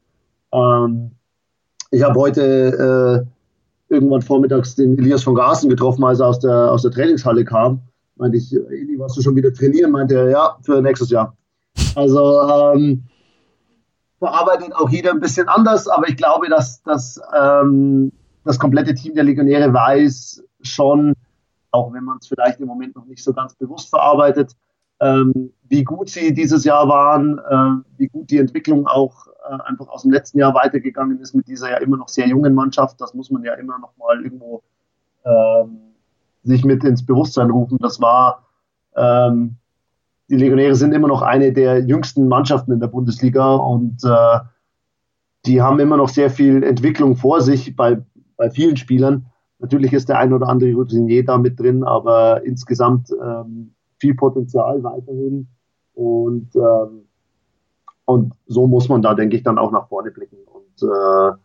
Ähm, 0.51 1.13
ich 1.91 2.03
habe 2.03 2.19
heute 2.19 3.27
äh, 3.91 3.95
irgendwann 3.95 4.23
vormittags 4.23 4.75
den 4.75 4.99
Elias 4.99 5.23
von 5.23 5.35
Garsen 5.35 5.69
getroffen, 5.69 6.05
als 6.05 6.21
er 6.21 6.29
aus 6.29 6.41
der, 6.41 6.73
aus 6.73 6.83
der 6.83 6.91
Trainingshalle 6.91 7.45
kam. 7.45 7.81
Meinte 8.17 8.39
ich, 8.39 8.53
Eli, 8.53 8.99
warst 8.99 9.17
du 9.19 9.23
schon 9.23 9.37
wieder 9.37 9.53
trainieren? 9.53 9.91
Meinte 9.91 10.15
er, 10.15 10.31
ja, 10.31 10.57
für 10.63 10.81
nächstes 10.81 11.11
Jahr. 11.11 11.37
Also 11.95 12.41
ähm, 12.75 13.05
verarbeitet 14.19 14.75
auch 14.75 14.89
jeder 14.89 15.11
ein 15.11 15.21
bisschen 15.21 15.49
anders, 15.49 15.89
aber 15.89 16.09
ich 16.09 16.17
glaube, 16.17 16.49
dass, 16.49 16.83
dass 16.83 17.21
ähm, 17.37 18.13
das 18.45 18.59
komplette 18.59 18.95
Team 18.95 19.15
der 19.15 19.25
Legionäre 19.25 19.73
weiß 19.73 20.43
schon, 20.63 21.15
auch 21.71 21.93
wenn 21.93 22.05
man 22.05 22.19
es 22.19 22.29
vielleicht 22.29 22.61
im 22.61 22.67
Moment 22.67 22.95
noch 22.97 23.07
nicht 23.07 23.23
so 23.23 23.33
ganz 23.33 23.55
bewusst 23.55 23.91
verarbeitet, 23.91 24.55
ähm, 25.01 25.53
wie 25.65 25.85
gut 25.85 26.09
sie 26.09 26.33
dieses 26.33 26.65
Jahr 26.65 26.89
waren, 26.89 27.39
äh, 27.39 27.85
wie 27.99 28.09
gut 28.09 28.31
die 28.31 28.39
Entwicklung 28.39 28.87
auch 28.87 29.27
äh, 29.49 29.61
einfach 29.65 29.89
aus 29.89 30.03
dem 30.03 30.13
letzten 30.13 30.39
Jahr 30.39 30.55
weitergegangen 30.55 31.21
ist 31.21 31.35
mit 31.35 31.49
dieser 31.49 31.71
ja 31.71 31.79
immer 31.79 31.97
noch 31.97 32.09
sehr 32.09 32.29
jungen 32.29 32.55
Mannschaft. 32.55 33.01
Das 33.01 33.13
muss 33.13 33.31
man 33.31 33.43
ja 33.43 33.55
immer 33.55 33.79
noch 33.79 33.97
mal 33.97 34.23
irgendwo 34.23 34.63
ähm, 35.25 35.95
sich 36.45 36.65
mit 36.65 36.85
ins 36.85 37.05
Bewusstsein 37.05 37.51
rufen. 37.51 37.79
Das 37.81 38.01
war 38.01 38.45
ähm, 38.97 39.57
die 40.35 40.43
Legionäre 40.43 40.75
sind 40.75 40.93
immer 40.93 41.09
noch 41.09 41.23
eine 41.23 41.53
der 41.53 41.85
jüngsten 41.85 42.27
Mannschaften 42.27 42.73
in 42.73 42.81
der 42.81 42.89
Bundesliga 42.89 43.55
und 43.55 44.03
äh, 44.05 44.39
die 45.47 45.63
haben 45.63 45.79
immer 45.79 45.97
noch 45.97 46.09
sehr 46.09 46.31
viel 46.31 46.63
Entwicklung 46.63 47.17
vor 47.17 47.41
sich 47.41 47.77
bei, 47.77 48.03
bei 48.37 48.51
vielen 48.51 48.77
Spielern. 48.77 49.27
Natürlich 49.61 49.93
ist 49.93 50.09
der 50.09 50.19
ein 50.19 50.33
oder 50.33 50.49
andere 50.49 50.73
Routinier 50.73 51.25
da 51.25 51.39
mit 51.39 51.61
drin, 51.61 51.85
aber 51.85 52.45
insgesamt 52.45 53.11
ähm, 53.11 53.75
viel 53.99 54.15
Potenzial 54.15 54.83
weiterhin. 54.83 55.47
Und, 55.95 56.55
ähm, 56.57 57.05
und 58.05 58.35
so 58.47 58.67
muss 58.67 58.89
man 58.89 59.03
da, 59.03 59.15
denke 59.15 59.37
ich, 59.37 59.43
dann 59.43 59.59
auch 59.59 59.71
nach 59.71 59.89
vorne 59.89 60.11
blicken. 60.11 60.39
Und 60.53 60.89
äh, 60.89 61.37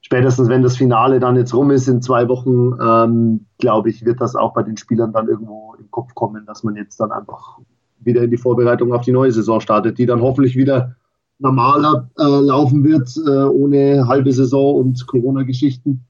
spätestens, 0.00 0.48
wenn 0.48 0.62
das 0.62 0.76
Finale 0.76 1.20
dann 1.20 1.36
jetzt 1.36 1.54
rum 1.54 1.70
ist 1.70 1.86
in 1.86 2.02
zwei 2.02 2.28
Wochen, 2.28 2.72
ähm, 2.82 3.46
glaube 3.58 3.90
ich, 3.90 4.04
wird 4.04 4.20
das 4.20 4.34
auch 4.34 4.54
bei 4.54 4.64
den 4.64 4.76
Spielern 4.76 5.12
dann 5.12 5.28
irgendwo 5.28 5.74
im 5.78 5.90
Kopf 5.90 6.14
kommen, 6.14 6.44
dass 6.46 6.64
man 6.64 6.74
jetzt 6.74 6.98
dann 6.98 7.12
einfach 7.12 7.58
wieder 8.00 8.22
in 8.22 8.30
die 8.30 8.36
Vorbereitung 8.36 8.92
auf 8.92 9.02
die 9.02 9.12
neue 9.12 9.32
Saison 9.32 9.60
startet, 9.60 9.98
die 9.98 10.06
dann 10.06 10.20
hoffentlich 10.20 10.56
wieder 10.56 10.96
normaler 11.38 12.10
äh, 12.18 12.24
laufen 12.24 12.84
wird, 12.84 13.08
äh, 13.16 13.44
ohne 13.44 14.06
halbe 14.08 14.32
Saison 14.32 14.76
und 14.76 15.06
Corona-Geschichten. 15.06 16.04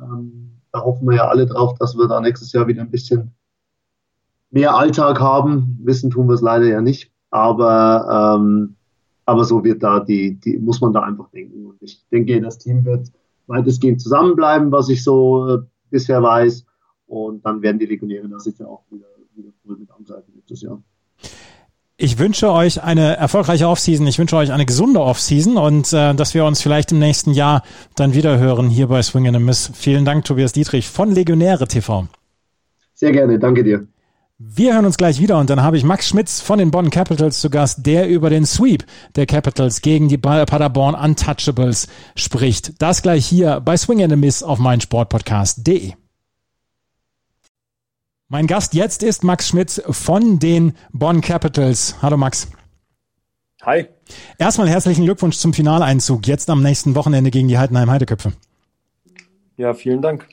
Ähm, 0.00 0.52
da 0.72 0.80
hoffen 0.80 1.08
wir 1.08 1.16
ja 1.16 1.28
alle 1.28 1.46
drauf, 1.46 1.74
dass 1.78 1.96
wir 1.96 2.08
da 2.08 2.20
nächstes 2.20 2.52
Jahr 2.52 2.66
wieder 2.66 2.82
ein 2.82 2.90
bisschen 2.90 3.32
mehr 4.50 4.74
Alltag 4.74 5.20
haben. 5.20 5.78
Wissen 5.82 6.10
tun 6.10 6.28
wir 6.28 6.34
es 6.34 6.40
leider 6.40 6.66
ja 6.66 6.80
nicht, 6.80 7.12
aber, 7.30 8.36
ähm, 8.38 8.74
aber 9.24 9.44
so 9.44 9.62
wird 9.62 9.82
da 9.82 10.00
die, 10.00 10.34
die, 10.40 10.58
muss 10.58 10.80
man 10.80 10.92
da 10.92 11.00
einfach 11.00 11.28
denken. 11.30 11.66
Und 11.66 11.82
ich 11.82 12.04
denke, 12.10 12.40
das 12.40 12.58
Team 12.58 12.84
wird 12.84 13.12
weitestgehend 13.46 14.00
zusammenbleiben, 14.00 14.72
was 14.72 14.88
ich 14.88 15.04
so 15.04 15.48
äh, 15.48 15.58
bisher 15.90 16.22
weiß. 16.22 16.64
Und 17.06 17.44
dann 17.44 17.62
werden 17.62 17.78
die 17.78 17.86
Legionäre 17.86 18.28
da 18.28 18.38
sicher 18.38 18.68
auch 18.68 18.84
wieder, 18.90 19.06
wieder 19.34 19.50
voll 19.64 19.76
mit 19.76 19.90
angreifen 19.90 20.32
nächstes 20.34 20.62
Jahr. 20.62 20.82
Ich 21.96 22.18
wünsche 22.18 22.50
euch 22.50 22.82
eine 22.82 23.16
erfolgreiche 23.16 23.68
Offseason. 23.68 24.06
Ich 24.06 24.18
wünsche 24.18 24.36
euch 24.36 24.50
eine 24.50 24.66
gesunde 24.66 25.00
Offseason 25.00 25.56
und 25.56 25.92
äh, 25.92 26.14
dass 26.14 26.34
wir 26.34 26.44
uns 26.44 26.60
vielleicht 26.60 26.90
im 26.90 26.98
nächsten 26.98 27.32
Jahr 27.32 27.62
dann 27.94 28.14
wieder 28.14 28.38
hören 28.38 28.70
hier 28.70 28.88
bei 28.88 29.02
Swing 29.02 29.28
and 29.28 29.36
a 29.36 29.38
Miss. 29.40 29.70
Vielen 29.74 30.04
Dank, 30.04 30.24
Tobias 30.24 30.52
Dietrich 30.52 30.88
von 30.88 31.12
Legionäre 31.12 31.68
TV. 31.68 32.08
Sehr 32.94 33.12
gerne, 33.12 33.38
danke 33.38 33.62
dir. 33.62 33.86
Wir 34.38 34.74
hören 34.74 34.86
uns 34.86 34.96
gleich 34.96 35.20
wieder 35.20 35.38
und 35.38 35.50
dann 35.50 35.62
habe 35.62 35.76
ich 35.76 35.84
Max 35.84 36.08
Schmitz 36.08 36.40
von 36.40 36.58
den 36.58 36.72
Bonn 36.72 36.90
Capitals 36.90 37.40
zu 37.40 37.48
Gast, 37.48 37.86
der 37.86 38.08
über 38.08 38.28
den 38.28 38.44
Sweep 38.44 38.84
der 39.14 39.26
Capitals 39.26 39.82
gegen 39.82 40.08
die 40.08 40.18
Paderborn 40.18 40.96
Untouchables 40.96 41.86
spricht. 42.16 42.82
Das 42.82 43.02
gleich 43.02 43.24
hier 43.24 43.60
bei 43.60 43.76
Swing 43.76 44.02
and 44.02 44.12
a 44.12 44.16
Miss 44.16 44.42
auf 44.42 44.58
meinsportpodcast.de. 44.58 45.92
Mein 48.32 48.46
Gast 48.46 48.72
jetzt 48.72 49.02
ist 49.02 49.24
Max 49.24 49.46
Schmitz 49.46 49.82
von 49.90 50.38
den 50.38 50.72
Bonn 50.90 51.20
Capitals. 51.20 51.96
Hallo 52.00 52.16
Max. 52.16 52.48
Hi. 53.60 53.88
Erstmal 54.38 54.70
herzlichen 54.70 55.04
Glückwunsch 55.04 55.36
zum 55.36 55.52
Finaleinzug, 55.52 56.26
jetzt 56.26 56.48
am 56.48 56.62
nächsten 56.62 56.94
Wochenende 56.94 57.30
gegen 57.30 57.48
die 57.48 57.58
Heidenheim 57.58 57.90
Heideköpfe. 57.90 58.32
Ja, 59.58 59.74
vielen 59.74 60.00
Dank. 60.00 60.26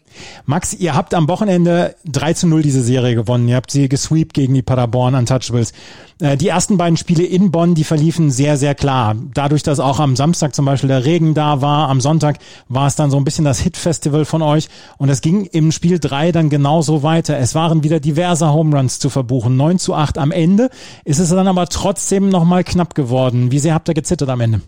Max, 0.46 0.74
ihr 0.74 0.96
habt 0.96 1.14
am 1.14 1.28
Wochenende 1.28 1.96
3 2.06 2.34
zu 2.34 2.48
0 2.48 2.62
diese 2.62 2.82
Serie 2.82 3.16
gewonnen. 3.16 3.50
Ihr 3.50 3.58
habt 3.58 3.70
sie 3.70 3.90
gesweept 3.90 4.34
gegen 4.34 4.54
die 4.54 4.62
Paderborn 4.62 5.14
Untouchables. 5.14 5.74
Äh, 6.22 6.38
die 6.38 6.48
ersten 6.48 6.78
beiden 6.78 6.96
Spiele 6.96 7.26
in 7.26 7.52
Bonn, 7.52 7.76
die 7.76 7.84
verliefen 7.84 8.32
sehr, 8.32 8.56
sehr 8.56 8.76
klar. 8.76 9.18
Dadurch, 9.34 9.62
dass 9.62 9.82
auch 9.82 10.00
am 10.00 10.16
Samstag 10.16 10.56
zum 10.56 10.64
Beispiel 10.64 10.88
der 10.88 11.04
Regen 11.04 11.34
da 11.34 11.62
war, 11.62 11.90
am 11.90 12.00
Sonntag 12.00 12.38
war 12.70 12.88
es 12.88 12.96
dann 12.96 13.12
so 13.12 13.18
ein 13.18 13.26
bisschen 13.26 13.44
das 13.44 13.60
Hit-Festival 13.60 14.24
von 14.24 14.42
euch. 14.42 14.70
Und 14.98 15.10
es 15.10 15.20
ging 15.20 15.46
im 15.46 15.74
Spiel 15.74 16.00
3 16.00 16.32
dann 16.32 16.50
genauso 16.50 17.04
weiter. 17.04 17.38
Es 17.38 17.56
waren 17.56 17.84
wieder 17.84 18.00
diverse 18.00 18.54
Home 18.54 18.76
Runs 18.76 19.00
zu 19.00 19.10
verbuchen. 19.10 19.58
9 19.58 19.80
zu 19.80 19.96
8 19.96 20.18
am 20.18 20.32
Ende. 20.32 20.70
Ist 21.04 21.20
es 21.20 21.30
dann 21.30 21.48
aber 21.48 21.68
trotzdem 21.68 22.30
nochmal 22.30 22.64
knapp 22.64 22.96
geworden. 22.96 23.52
Wie 23.52 23.60
sehr 23.60 23.74
habt 23.74 23.90
ihr 23.90 23.94
gezittert 23.94 24.30
am 24.30 24.40
Ende? 24.40 24.62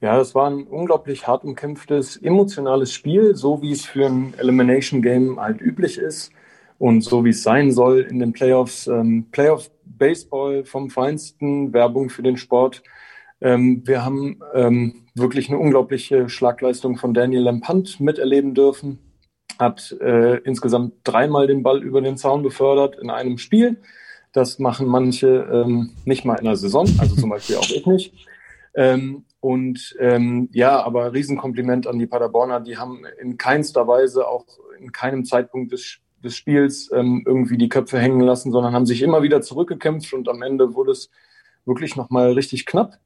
Ja, 0.00 0.20
es 0.20 0.34
war 0.34 0.50
ein 0.50 0.64
unglaublich 0.64 1.26
hart 1.26 1.44
umkämpftes, 1.44 2.18
emotionales 2.18 2.92
Spiel, 2.92 3.34
so 3.34 3.62
wie 3.62 3.72
es 3.72 3.86
für 3.86 4.06
ein 4.06 4.34
Elimination 4.36 5.00
Game 5.00 5.40
halt 5.40 5.60
üblich 5.60 5.96
ist 5.96 6.32
und 6.78 7.02
so 7.02 7.24
wie 7.24 7.30
es 7.30 7.42
sein 7.42 7.72
soll 7.72 8.00
in 8.00 8.18
den 8.18 8.32
Playoffs. 8.32 8.86
Ähm, 8.86 9.26
Playoff 9.30 9.70
Baseball 9.84 10.64
vom 10.64 10.90
Feinsten, 10.90 11.72
Werbung 11.72 12.10
für 12.10 12.22
den 12.22 12.36
Sport. 12.36 12.82
Ähm, 13.40 13.82
wir 13.86 14.04
haben 14.04 14.40
ähm, 14.54 15.06
wirklich 15.14 15.48
eine 15.48 15.58
unglaubliche 15.58 16.28
Schlagleistung 16.28 16.98
von 16.98 17.14
Daniel 17.14 17.42
Lampant 17.42 17.98
miterleben 17.98 18.54
dürfen. 18.54 18.98
Hat 19.58 19.96
äh, 20.02 20.36
insgesamt 20.40 20.92
dreimal 21.04 21.46
den 21.46 21.62
Ball 21.62 21.82
über 21.82 22.02
den 22.02 22.18
Zaun 22.18 22.42
befördert 22.42 22.98
in 23.00 23.08
einem 23.08 23.38
Spiel. 23.38 23.78
Das 24.32 24.58
machen 24.58 24.86
manche 24.86 25.48
ähm, 25.50 25.92
nicht 26.04 26.26
mal 26.26 26.34
in 26.34 26.44
der 26.44 26.56
Saison, 26.56 26.86
also 26.98 27.16
zum 27.16 27.30
Beispiel 27.30 27.56
auch 27.56 27.70
ich 27.70 27.86
nicht. 27.86 28.12
Ähm, 28.76 29.24
und 29.40 29.96
ähm, 29.98 30.48
ja, 30.52 30.82
aber 30.82 31.12
Riesenkompliment 31.12 31.86
an 31.86 31.98
die 31.98 32.06
Paderborner. 32.06 32.60
Die 32.60 32.76
haben 32.76 33.04
in 33.20 33.38
keinster 33.38 33.88
Weise, 33.88 34.28
auch 34.28 34.46
in 34.78 34.92
keinem 34.92 35.24
Zeitpunkt 35.24 35.72
des, 35.72 35.98
des 36.22 36.36
Spiels 36.36 36.90
ähm, 36.92 37.24
irgendwie 37.26 37.56
die 37.56 37.70
Köpfe 37.70 37.98
hängen 37.98 38.20
lassen, 38.20 38.52
sondern 38.52 38.74
haben 38.74 38.86
sich 38.86 39.02
immer 39.02 39.22
wieder 39.22 39.40
zurückgekämpft 39.40 40.12
und 40.12 40.28
am 40.28 40.42
Ende 40.42 40.74
wurde 40.74 40.92
es 40.92 41.10
wirklich 41.64 41.96
nochmal 41.96 42.32
richtig 42.32 42.66
knapp 42.66 42.98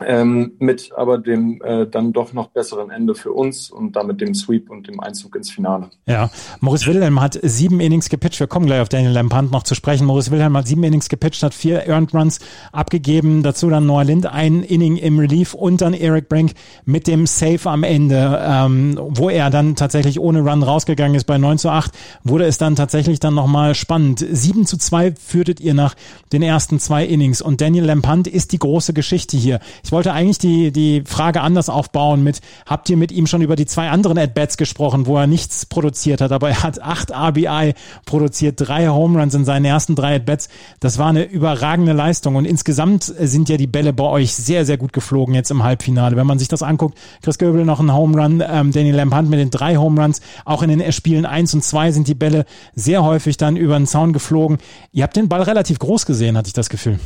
ähm, 0.00 0.52
mit 0.58 0.90
aber 0.96 1.18
dem 1.18 1.60
äh, 1.62 1.86
dann 1.86 2.12
doch 2.12 2.32
noch 2.32 2.48
besseren 2.48 2.90
Ende 2.90 3.14
für 3.14 3.32
uns 3.32 3.70
und 3.70 3.94
damit 3.94 4.20
dem 4.20 4.34
Sweep 4.34 4.70
und 4.70 4.88
dem 4.88 5.00
Einzug 5.00 5.36
ins 5.36 5.50
Finale. 5.50 5.90
Ja, 6.06 6.30
Maurice 6.60 6.86
Wilhelm 6.86 7.20
hat 7.20 7.38
sieben 7.42 7.80
Innings 7.80 8.08
gepitcht. 8.08 8.40
Wir 8.40 8.46
kommen 8.46 8.66
gleich 8.66 8.80
auf 8.80 8.88
Daniel 8.88 9.12
Lampant 9.12 9.52
noch 9.52 9.62
zu 9.64 9.74
sprechen. 9.74 10.06
Maurice 10.06 10.30
Wilhelm 10.30 10.56
hat 10.56 10.66
sieben 10.66 10.82
Innings 10.84 11.08
gepitcht, 11.08 11.42
hat 11.42 11.54
vier 11.54 11.86
Earned 11.86 12.14
Runs 12.14 12.40
abgegeben. 12.72 13.42
Dazu 13.42 13.68
dann 13.68 13.86
Noah 13.86 14.04
Lind, 14.04 14.26
ein 14.26 14.62
Inning 14.62 14.96
im 14.96 15.18
Relief 15.18 15.54
und 15.54 15.80
dann 15.80 15.94
Eric 15.94 16.28
Brink 16.28 16.52
mit 16.84 17.06
dem 17.06 17.26
Save 17.26 17.70
am 17.70 17.82
Ende, 17.82 18.40
ähm, 18.42 18.98
wo 18.98 19.28
er 19.28 19.50
dann 19.50 19.76
tatsächlich 19.76 20.18
ohne 20.18 20.40
Run 20.40 20.62
rausgegangen 20.62 21.14
ist 21.14 21.24
bei 21.24 21.38
9 21.38 21.58
zu 21.58 21.68
8, 21.68 21.92
wurde 22.24 22.44
es 22.46 22.58
dann 22.58 22.76
tatsächlich 22.76 23.20
dann 23.20 23.34
nochmal 23.34 23.74
spannend. 23.74 24.24
7 24.28 24.66
zu 24.66 24.78
2 24.78 25.14
führtet 25.16 25.60
ihr 25.60 25.74
nach 25.74 25.94
den 26.32 26.42
ersten 26.42 26.78
zwei 26.78 27.04
Innings 27.04 27.42
und 27.42 27.60
Daniel 27.60 27.84
Lampant 27.84 28.26
ist 28.26 28.52
die 28.52 28.58
große 28.58 28.94
Geschichte 28.94 29.36
hier. 29.36 29.60
Ich 29.84 29.92
wollte 29.92 30.12
eigentlich 30.12 30.38
die, 30.38 30.72
die 30.72 31.02
Frage 31.06 31.40
anders 31.40 31.68
aufbauen 31.68 32.22
mit, 32.22 32.40
habt 32.66 32.88
ihr 32.88 32.96
mit 32.96 33.12
ihm 33.12 33.26
schon 33.26 33.42
über 33.42 33.56
die 33.56 33.66
zwei 33.66 33.90
anderen 33.90 34.18
At-Bats 34.18 34.56
gesprochen, 34.56 35.06
wo 35.06 35.16
er 35.16 35.26
nichts 35.26 35.66
produziert 35.66 36.20
hat, 36.20 36.32
aber 36.32 36.50
er 36.50 36.62
hat 36.62 36.80
acht 36.80 37.10
RBI 37.10 37.74
produziert, 38.06 38.54
drei 38.58 38.88
Home 38.88 39.18
Runs 39.18 39.34
in 39.34 39.44
seinen 39.44 39.64
ersten 39.64 39.94
drei 39.94 40.16
At-Bats. 40.16 40.48
Das 40.80 40.98
war 40.98 41.08
eine 41.08 41.24
überragende 41.24 41.92
Leistung 41.92 42.36
und 42.36 42.44
insgesamt 42.44 43.04
sind 43.04 43.48
ja 43.48 43.56
die 43.56 43.66
Bälle 43.66 43.92
bei 43.92 44.04
euch 44.04 44.34
sehr, 44.34 44.64
sehr 44.64 44.76
gut 44.76 44.92
geflogen 44.92 45.34
jetzt 45.34 45.50
im 45.50 45.62
Halbfinale. 45.62 46.16
Wenn 46.16 46.26
man 46.26 46.38
sich 46.38 46.48
das 46.48 46.62
anguckt, 46.62 46.98
Chris 47.22 47.38
Göbel 47.38 47.64
noch 47.64 47.80
ein 47.80 47.92
Home 47.92 48.20
Run, 48.20 48.42
ähm, 48.46 48.72
Danny 48.72 48.92
Lampant 48.92 49.28
mit 49.30 49.40
den 49.40 49.50
drei 49.50 49.76
Home 49.76 50.00
Runs, 50.00 50.20
auch 50.44 50.62
in 50.62 50.68
den 50.68 50.92
Spielen 50.92 51.26
eins 51.26 51.54
und 51.54 51.64
zwei 51.64 51.92
sind 51.92 52.08
die 52.08 52.14
Bälle 52.14 52.44
sehr 52.74 53.02
häufig 53.02 53.36
dann 53.36 53.56
über 53.56 53.76
den 53.76 53.86
Zaun 53.86 54.12
geflogen. 54.12 54.58
Ihr 54.92 55.02
habt 55.02 55.16
den 55.16 55.28
Ball 55.28 55.42
relativ 55.42 55.78
groß 55.78 56.06
gesehen, 56.06 56.36
hatte 56.36 56.48
ich 56.48 56.54
das 56.54 56.68
Gefühl. 56.68 56.98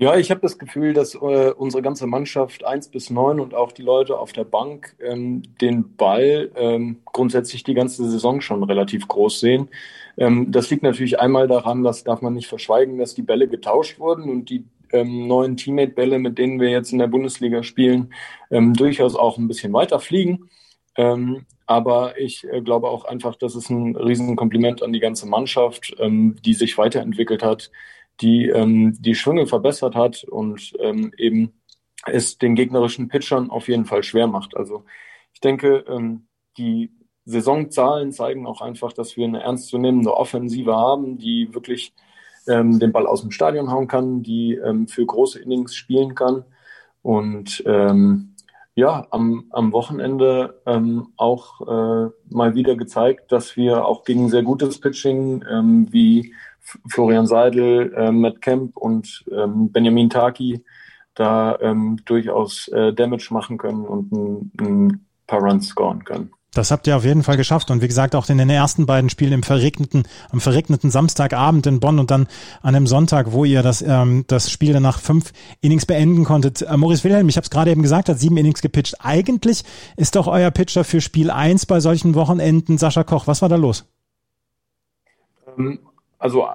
Ja, 0.00 0.16
ich 0.16 0.30
habe 0.30 0.40
das 0.40 0.58
Gefühl, 0.58 0.92
dass 0.92 1.16
äh, 1.16 1.18
unsere 1.56 1.82
ganze 1.82 2.06
Mannschaft 2.06 2.64
eins 2.64 2.88
bis 2.88 3.10
neun 3.10 3.40
und 3.40 3.52
auch 3.52 3.72
die 3.72 3.82
Leute 3.82 4.16
auf 4.16 4.32
der 4.32 4.44
Bank 4.44 4.94
ähm, 5.00 5.42
den 5.60 5.96
Ball 5.96 6.52
ähm, 6.54 7.00
grundsätzlich 7.04 7.64
die 7.64 7.74
ganze 7.74 8.08
Saison 8.08 8.40
schon 8.40 8.62
relativ 8.62 9.08
groß 9.08 9.40
sehen. 9.40 9.68
Ähm, 10.16 10.52
das 10.52 10.70
liegt 10.70 10.84
natürlich 10.84 11.18
einmal 11.18 11.48
daran, 11.48 11.82
das 11.82 12.04
darf 12.04 12.22
man 12.22 12.34
nicht 12.34 12.46
verschweigen, 12.46 12.96
dass 12.98 13.16
die 13.16 13.22
Bälle 13.22 13.48
getauscht 13.48 13.98
wurden 13.98 14.30
und 14.30 14.50
die 14.50 14.66
ähm, 14.92 15.26
neuen 15.26 15.56
Teammate-Bälle, 15.56 16.20
mit 16.20 16.38
denen 16.38 16.60
wir 16.60 16.70
jetzt 16.70 16.92
in 16.92 17.00
der 17.00 17.08
Bundesliga 17.08 17.64
spielen, 17.64 18.14
ähm, 18.52 18.74
durchaus 18.74 19.16
auch 19.16 19.36
ein 19.36 19.48
bisschen 19.48 19.72
weiter 19.72 19.98
fliegen. 19.98 20.48
Ähm, 20.96 21.44
aber 21.66 22.18
ich 22.20 22.44
äh, 22.44 22.60
glaube 22.62 22.88
auch 22.88 23.04
einfach, 23.04 23.34
dass 23.34 23.56
es 23.56 23.68
ein 23.68 23.96
Riesenkompliment 23.96 24.80
an 24.82 24.92
die 24.92 25.00
ganze 25.00 25.26
Mannschaft, 25.26 25.94
ähm, 25.98 26.36
die 26.44 26.54
sich 26.54 26.78
weiterentwickelt 26.78 27.42
hat, 27.42 27.70
die 28.20 28.48
ähm, 28.48 28.96
die 29.00 29.14
Schwünge 29.14 29.46
verbessert 29.46 29.94
hat 29.94 30.24
und 30.24 30.72
ähm, 30.80 31.12
eben 31.16 31.52
es 32.06 32.38
den 32.38 32.54
gegnerischen 32.54 33.08
Pitchern 33.08 33.50
auf 33.50 33.68
jeden 33.68 33.84
Fall 33.84 34.02
schwer 34.02 34.26
macht. 34.26 34.56
Also 34.56 34.84
ich 35.32 35.40
denke, 35.40 35.84
ähm, 35.88 36.26
die 36.56 36.92
Saisonzahlen 37.24 38.12
zeigen 38.12 38.46
auch 38.46 38.60
einfach, 38.60 38.92
dass 38.92 39.16
wir 39.16 39.26
eine 39.26 39.42
ernstzunehmende 39.42 40.14
Offensive 40.14 40.74
haben, 40.74 41.18
die 41.18 41.52
wirklich 41.52 41.92
ähm, 42.46 42.78
den 42.78 42.92
Ball 42.92 43.06
aus 43.06 43.20
dem 43.20 43.30
Stadion 43.30 43.70
hauen 43.70 43.86
kann, 43.86 44.22
die 44.22 44.54
ähm, 44.54 44.88
für 44.88 45.04
große 45.04 45.38
Innings 45.38 45.74
spielen 45.74 46.14
kann. 46.14 46.44
Und 47.02 47.62
ähm, 47.66 48.34
ja, 48.74 49.06
am, 49.10 49.46
am 49.50 49.72
Wochenende 49.72 50.60
ähm, 50.64 51.08
auch 51.16 51.60
äh, 51.62 52.10
mal 52.30 52.54
wieder 52.54 52.76
gezeigt, 52.76 53.32
dass 53.32 53.56
wir 53.56 53.84
auch 53.84 54.04
gegen 54.04 54.28
sehr 54.30 54.42
gutes 54.42 54.80
Pitching 54.80 55.44
ähm, 55.50 55.92
wie 55.92 56.32
Florian 56.88 57.26
Seidel, 57.26 57.92
äh, 57.94 58.10
Matt 58.10 58.42
Kemp 58.42 58.76
und 58.76 59.24
ähm, 59.30 59.70
Benjamin 59.70 60.10
Taki 60.10 60.64
da 61.14 61.58
ähm, 61.60 61.98
durchaus 62.04 62.68
äh, 62.68 62.92
Damage 62.92 63.28
machen 63.30 63.58
können 63.58 63.84
und 63.84 64.12
ein, 64.12 64.52
ein 64.60 65.06
paar 65.26 65.40
Runs 65.40 65.68
scoren 65.68 66.04
können. 66.04 66.30
Das 66.54 66.70
habt 66.70 66.86
ihr 66.86 66.96
auf 66.96 67.04
jeden 67.04 67.22
Fall 67.22 67.36
geschafft. 67.36 67.70
Und 67.70 67.82
wie 67.82 67.88
gesagt, 67.88 68.14
auch 68.14 68.28
in 68.28 68.38
den 68.38 68.48
ersten 68.48 68.86
beiden 68.86 69.10
Spielen 69.10 69.32
im 69.32 69.42
verregneten, 69.42 70.04
am 70.30 70.40
verregneten 70.40 70.90
Samstagabend 70.90 71.66
in 71.66 71.78
Bonn 71.78 71.98
und 71.98 72.10
dann 72.10 72.26
an 72.62 72.74
dem 72.74 72.86
Sonntag, 72.86 73.32
wo 73.32 73.44
ihr 73.44 73.62
das, 73.62 73.82
ähm, 73.82 74.24
das 74.28 74.50
Spiel 74.50 74.72
dann 74.72 74.82
nach 74.82 74.98
fünf 74.98 75.32
Innings 75.60 75.84
beenden 75.84 76.24
konntet. 76.24 76.62
Äh, 76.62 76.76
Maurice 76.76 77.04
Wilhelm, 77.04 77.28
ich 77.28 77.36
habe 77.36 77.44
es 77.44 77.50
gerade 77.50 77.70
eben 77.70 77.82
gesagt, 77.82 78.08
hat 78.08 78.18
sieben 78.18 78.38
Innings 78.38 78.62
gepitcht. 78.62 78.96
Eigentlich 79.00 79.62
ist 79.96 80.16
doch 80.16 80.26
euer 80.26 80.50
Pitcher 80.50 80.84
für 80.84 81.00
Spiel 81.00 81.30
eins 81.30 81.66
bei 81.66 81.80
solchen 81.80 82.14
Wochenenden 82.14 82.78
Sascha 82.78 83.04
Koch. 83.04 83.26
Was 83.26 83.42
war 83.42 83.48
da 83.48 83.56
los? 83.56 83.84
Also 86.18 86.48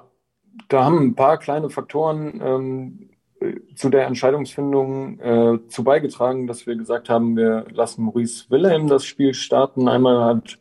da 0.68 0.84
haben 0.84 0.98
ein 0.98 1.14
paar 1.14 1.38
kleine 1.38 1.70
Faktoren 1.70 2.40
ähm, 2.44 3.10
zu 3.74 3.90
der 3.90 4.06
Entscheidungsfindung 4.06 5.18
äh, 5.20 5.58
zu 5.68 5.84
beigetragen, 5.84 6.46
dass 6.46 6.66
wir 6.66 6.76
gesagt 6.76 7.08
haben, 7.08 7.36
wir 7.36 7.66
lassen 7.70 8.04
Maurice 8.04 8.46
Wilhelm 8.50 8.86
das 8.88 9.04
Spiel 9.04 9.34
starten. 9.34 9.88
Einmal 9.88 10.24
hat 10.24 10.58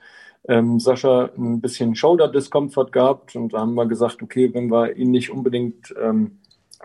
ähm, 0.48 0.80
Sascha 0.80 1.30
ein 1.38 1.62
bisschen 1.62 1.96
Shoulder-Discomfort 1.96 2.92
gehabt 2.92 3.36
und 3.36 3.54
da 3.54 3.60
haben 3.60 3.76
wir 3.76 3.86
gesagt, 3.86 4.22
okay, 4.22 4.54
wenn 4.54 4.70
wir 4.70 4.96
ihn 4.96 5.12
nicht 5.12 5.32
unbedingt 5.32 5.94
ähm, 6.02 6.40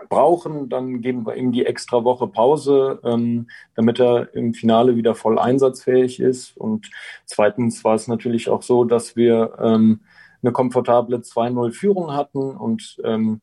brauchen, 0.07 0.69
dann 0.69 1.01
geben 1.01 1.25
wir 1.25 1.35
ihm 1.35 1.51
die 1.51 1.65
extra 1.65 2.03
Woche 2.05 2.27
Pause, 2.27 2.99
ähm, 3.03 3.47
damit 3.75 3.99
er 3.99 4.33
im 4.33 4.53
Finale 4.53 4.95
wieder 4.95 5.13
voll 5.15 5.37
einsatzfähig 5.37 6.21
ist. 6.21 6.55
Und 6.55 6.89
zweitens 7.25 7.83
war 7.83 7.95
es 7.95 8.07
natürlich 8.07 8.47
auch 8.47 8.61
so, 8.61 8.85
dass 8.85 9.17
wir 9.17 9.57
ähm, 9.59 9.99
eine 10.41 10.51
komfortable 10.51 11.17
2-0-Führung 11.17 12.13
hatten 12.13 12.55
und 12.55 12.97
ähm, 13.03 13.41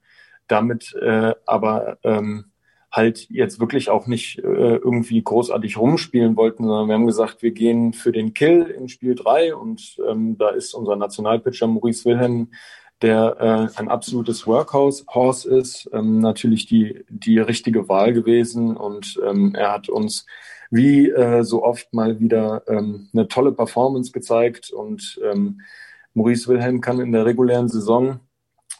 damit 0.49 0.95
äh, 0.95 1.35
aber 1.45 1.99
ähm, 2.03 2.47
halt 2.93 3.29
jetzt 3.31 3.61
wirklich 3.61 3.91
auch 3.91 4.07
nicht 4.07 4.39
äh, 4.39 4.77
irgendwie 4.77 5.23
großartig 5.23 5.77
rumspielen 5.77 6.37
wollten, 6.37 6.65
sondern 6.65 6.89
wir 6.89 6.95
haben 6.95 7.07
gesagt, 7.07 7.43
wir 7.43 7.51
gehen 7.51 7.93
für 7.93 8.13
den 8.13 8.33
Kill 8.33 8.63
in 8.63 8.89
Spiel 8.89 9.15
3 9.15 9.55
und 9.55 9.99
ähm, 10.09 10.39
da 10.39 10.49
ist 10.49 10.73
unser 10.73 10.97
Nationalpitcher 10.97 11.67
Maurice 11.67 12.05
Wilhelm, 12.07 12.53
der 13.03 13.37
äh, 13.75 13.79
ein 13.79 13.89
absolutes 13.89 14.47
Workhorse 14.47 15.55
ist, 15.55 15.91
ähm, 15.93 16.21
natürlich 16.21 16.65
die, 16.65 17.05
die 17.11 17.39
richtige 17.39 17.89
Wahl 17.89 18.15
gewesen 18.15 18.77
und 18.77 19.21
ähm, 19.23 19.55
er 19.55 19.73
hat 19.73 19.91
uns 19.91 20.25
wie 20.71 21.11
äh, 21.11 21.43
so 21.45 21.63
oft 21.63 21.93
mal 21.93 22.19
wieder 22.19 22.63
ähm, 22.67 23.09
eine 23.13 23.29
tolle 23.29 23.53
Performance 23.53 24.11
gezeigt 24.13 24.71
und 24.71 25.21
ähm, 25.23 25.61
Maurice 26.17 26.49
Wilhelm 26.49 26.81
kann 26.81 26.99
in 26.99 27.13
der 27.13 27.27
regulären 27.27 27.69
Saison 27.69 28.21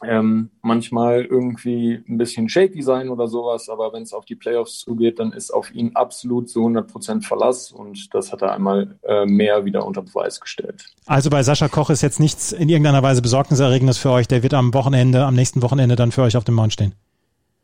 ähm, 0.03 0.49
manchmal 0.61 1.25
irgendwie 1.25 2.03
ein 2.07 2.17
bisschen 2.17 2.49
shaky 2.49 2.81
sein 2.81 3.09
oder 3.09 3.27
sowas, 3.27 3.69
aber 3.69 3.93
wenn 3.93 4.03
es 4.03 4.13
auf 4.13 4.25
die 4.25 4.35
Playoffs 4.35 4.79
zugeht, 4.79 5.19
dann 5.19 5.31
ist 5.31 5.51
auf 5.51 5.73
ihn 5.73 5.95
absolut 5.95 6.49
zu 6.49 6.59
100 6.59 6.91
Prozent 6.91 7.25
Verlass 7.25 7.71
und 7.71 8.13
das 8.13 8.31
hat 8.31 8.41
er 8.41 8.53
einmal 8.53 8.99
äh, 9.03 9.25
mehr 9.25 9.65
wieder 9.65 9.85
unter 9.85 10.01
Beweis 10.03 10.39
gestellt. 10.39 10.85
Also 11.05 11.29
bei 11.29 11.41
Sascha 11.41 11.67
Koch 11.67 11.89
ist 11.89 12.01
jetzt 12.01 12.19
nichts 12.19 12.51
in 12.51 12.69
irgendeiner 12.69 13.01
Weise 13.01 13.21
besorgniserregendes 13.21 13.97
für 13.97 14.11
euch. 14.11 14.27
Der 14.27 14.43
wird 14.43 14.53
am 14.53 14.73
Wochenende, 14.73 15.25
am 15.25 15.35
nächsten 15.35 15.61
Wochenende 15.61 15.95
dann 15.95 16.11
für 16.11 16.21
euch 16.21 16.37
auf 16.37 16.43
dem 16.43 16.55
Mount 16.55 16.73
stehen. 16.73 16.93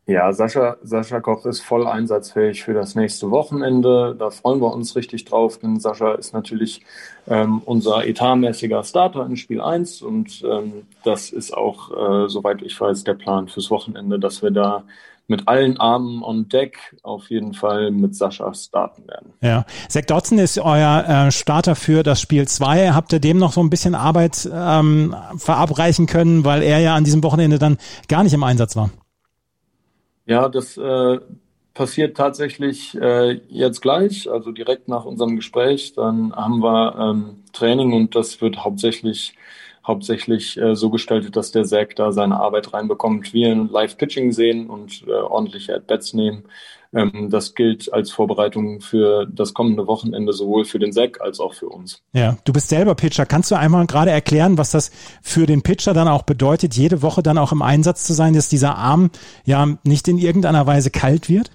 Ja, 0.06 0.32
Sascha, 0.34 0.76
Sascha 0.82 1.20
Koch 1.20 1.46
ist 1.46 1.62
voll 1.62 1.86
einsatzfähig 1.86 2.62
für 2.62 2.74
das 2.74 2.94
nächste 2.94 3.30
Wochenende. 3.30 4.14
Da 4.18 4.30
freuen 4.30 4.60
wir 4.60 4.72
uns 4.72 4.94
richtig 4.96 5.24
drauf, 5.24 5.58
denn 5.58 5.80
Sascha 5.80 6.12
ist 6.12 6.34
natürlich 6.34 6.82
ähm, 7.26 7.62
unser 7.64 8.06
etatmäßiger 8.06 8.84
Starter 8.84 9.24
in 9.24 9.38
Spiel 9.38 9.62
1 9.62 10.02
und 10.02 10.44
ähm, 10.44 10.86
das 11.04 11.30
ist 11.30 11.56
auch, 11.56 11.90
äh, 11.90 12.28
soweit 12.28 12.60
ich 12.60 12.78
weiß, 12.78 13.04
der 13.04 13.14
Plan 13.14 13.48
fürs 13.48 13.70
Wochenende, 13.70 14.18
dass 14.18 14.42
wir 14.42 14.50
da 14.50 14.84
mit 15.26 15.48
allen 15.48 15.78
Armen 15.78 16.22
on 16.22 16.50
Deck 16.50 16.76
auf 17.02 17.30
jeden 17.30 17.54
Fall 17.54 17.90
mit 17.90 18.14
Sascha 18.14 18.52
starten 18.52 19.08
werden. 19.08 19.32
Ja, 19.40 19.64
Zach 19.88 20.02
Dodson 20.02 20.38
ist 20.38 20.58
euer 20.58 21.04
äh, 21.08 21.32
Starter 21.32 21.76
für 21.76 22.02
das 22.02 22.20
Spiel 22.20 22.46
2. 22.46 22.90
Habt 22.92 23.14
ihr 23.14 23.20
dem 23.20 23.38
noch 23.38 23.52
so 23.52 23.62
ein 23.62 23.70
bisschen 23.70 23.94
Arbeit 23.94 24.46
ähm, 24.52 25.16
verabreichen 25.38 26.04
können, 26.04 26.44
weil 26.44 26.62
er 26.62 26.80
ja 26.80 26.94
an 26.94 27.04
diesem 27.04 27.22
Wochenende 27.22 27.58
dann 27.58 27.78
gar 28.08 28.22
nicht 28.22 28.34
im 28.34 28.42
Einsatz 28.42 28.76
war? 28.76 28.90
Ja, 30.26 30.48
das 30.48 30.76
äh, 30.78 31.20
passiert 31.74 32.16
tatsächlich 32.16 32.94
äh, 33.00 33.40
jetzt 33.48 33.80
gleich, 33.82 34.30
also 34.30 34.52
direkt 34.52 34.88
nach 34.88 35.04
unserem 35.04 35.36
Gespräch. 35.36 35.92
Dann 35.94 36.34
haben 36.34 36.62
wir 36.62 36.96
ähm, 36.98 37.44
Training 37.52 37.92
und 37.92 38.14
das 38.14 38.40
wird 38.40 38.64
hauptsächlich 38.64 39.34
hauptsächlich 39.86 40.56
äh, 40.56 40.74
so 40.74 40.90
gestaltet, 40.90 41.36
dass 41.36 41.52
der 41.52 41.64
Zack 41.64 41.94
da 41.96 42.12
seine 42.12 42.40
Arbeit 42.40 42.72
reinbekommt, 42.72 43.34
wir 43.34 43.50
ein 43.50 43.68
Live-Pitching 43.68 44.32
sehen 44.32 44.70
und 44.70 45.04
äh, 45.06 45.12
ordentliche 45.12 45.74
At-Bats 45.74 46.14
nehmen. 46.14 46.44
Ähm, 46.94 47.28
das 47.30 47.54
gilt 47.54 47.92
als 47.92 48.12
Vorbereitung 48.12 48.80
für 48.80 49.26
das 49.26 49.52
kommende 49.52 49.86
Wochenende 49.86 50.32
sowohl 50.32 50.64
für 50.64 50.78
den 50.78 50.92
Zack 50.92 51.20
als 51.20 51.40
auch 51.40 51.54
für 51.54 51.68
uns. 51.68 52.02
Ja, 52.12 52.36
du 52.44 52.52
bist 52.52 52.68
selber 52.68 52.94
Pitcher. 52.94 53.26
Kannst 53.26 53.50
du 53.50 53.56
einmal 53.56 53.86
gerade 53.86 54.10
erklären, 54.10 54.58
was 54.58 54.70
das 54.70 54.90
für 55.20 55.46
den 55.46 55.62
Pitcher 55.62 55.92
dann 55.92 56.08
auch 56.08 56.22
bedeutet, 56.22 56.74
jede 56.74 57.02
Woche 57.02 57.22
dann 57.22 57.38
auch 57.38 57.52
im 57.52 57.62
Einsatz 57.62 58.04
zu 58.04 58.12
sein, 58.12 58.34
dass 58.34 58.48
dieser 58.48 58.76
Arm 58.76 59.10
ja 59.44 59.76
nicht 59.84 60.06
in 60.06 60.18
irgendeiner 60.18 60.66
Weise 60.66 60.90
kalt 60.90 61.28
wird? 61.28 61.50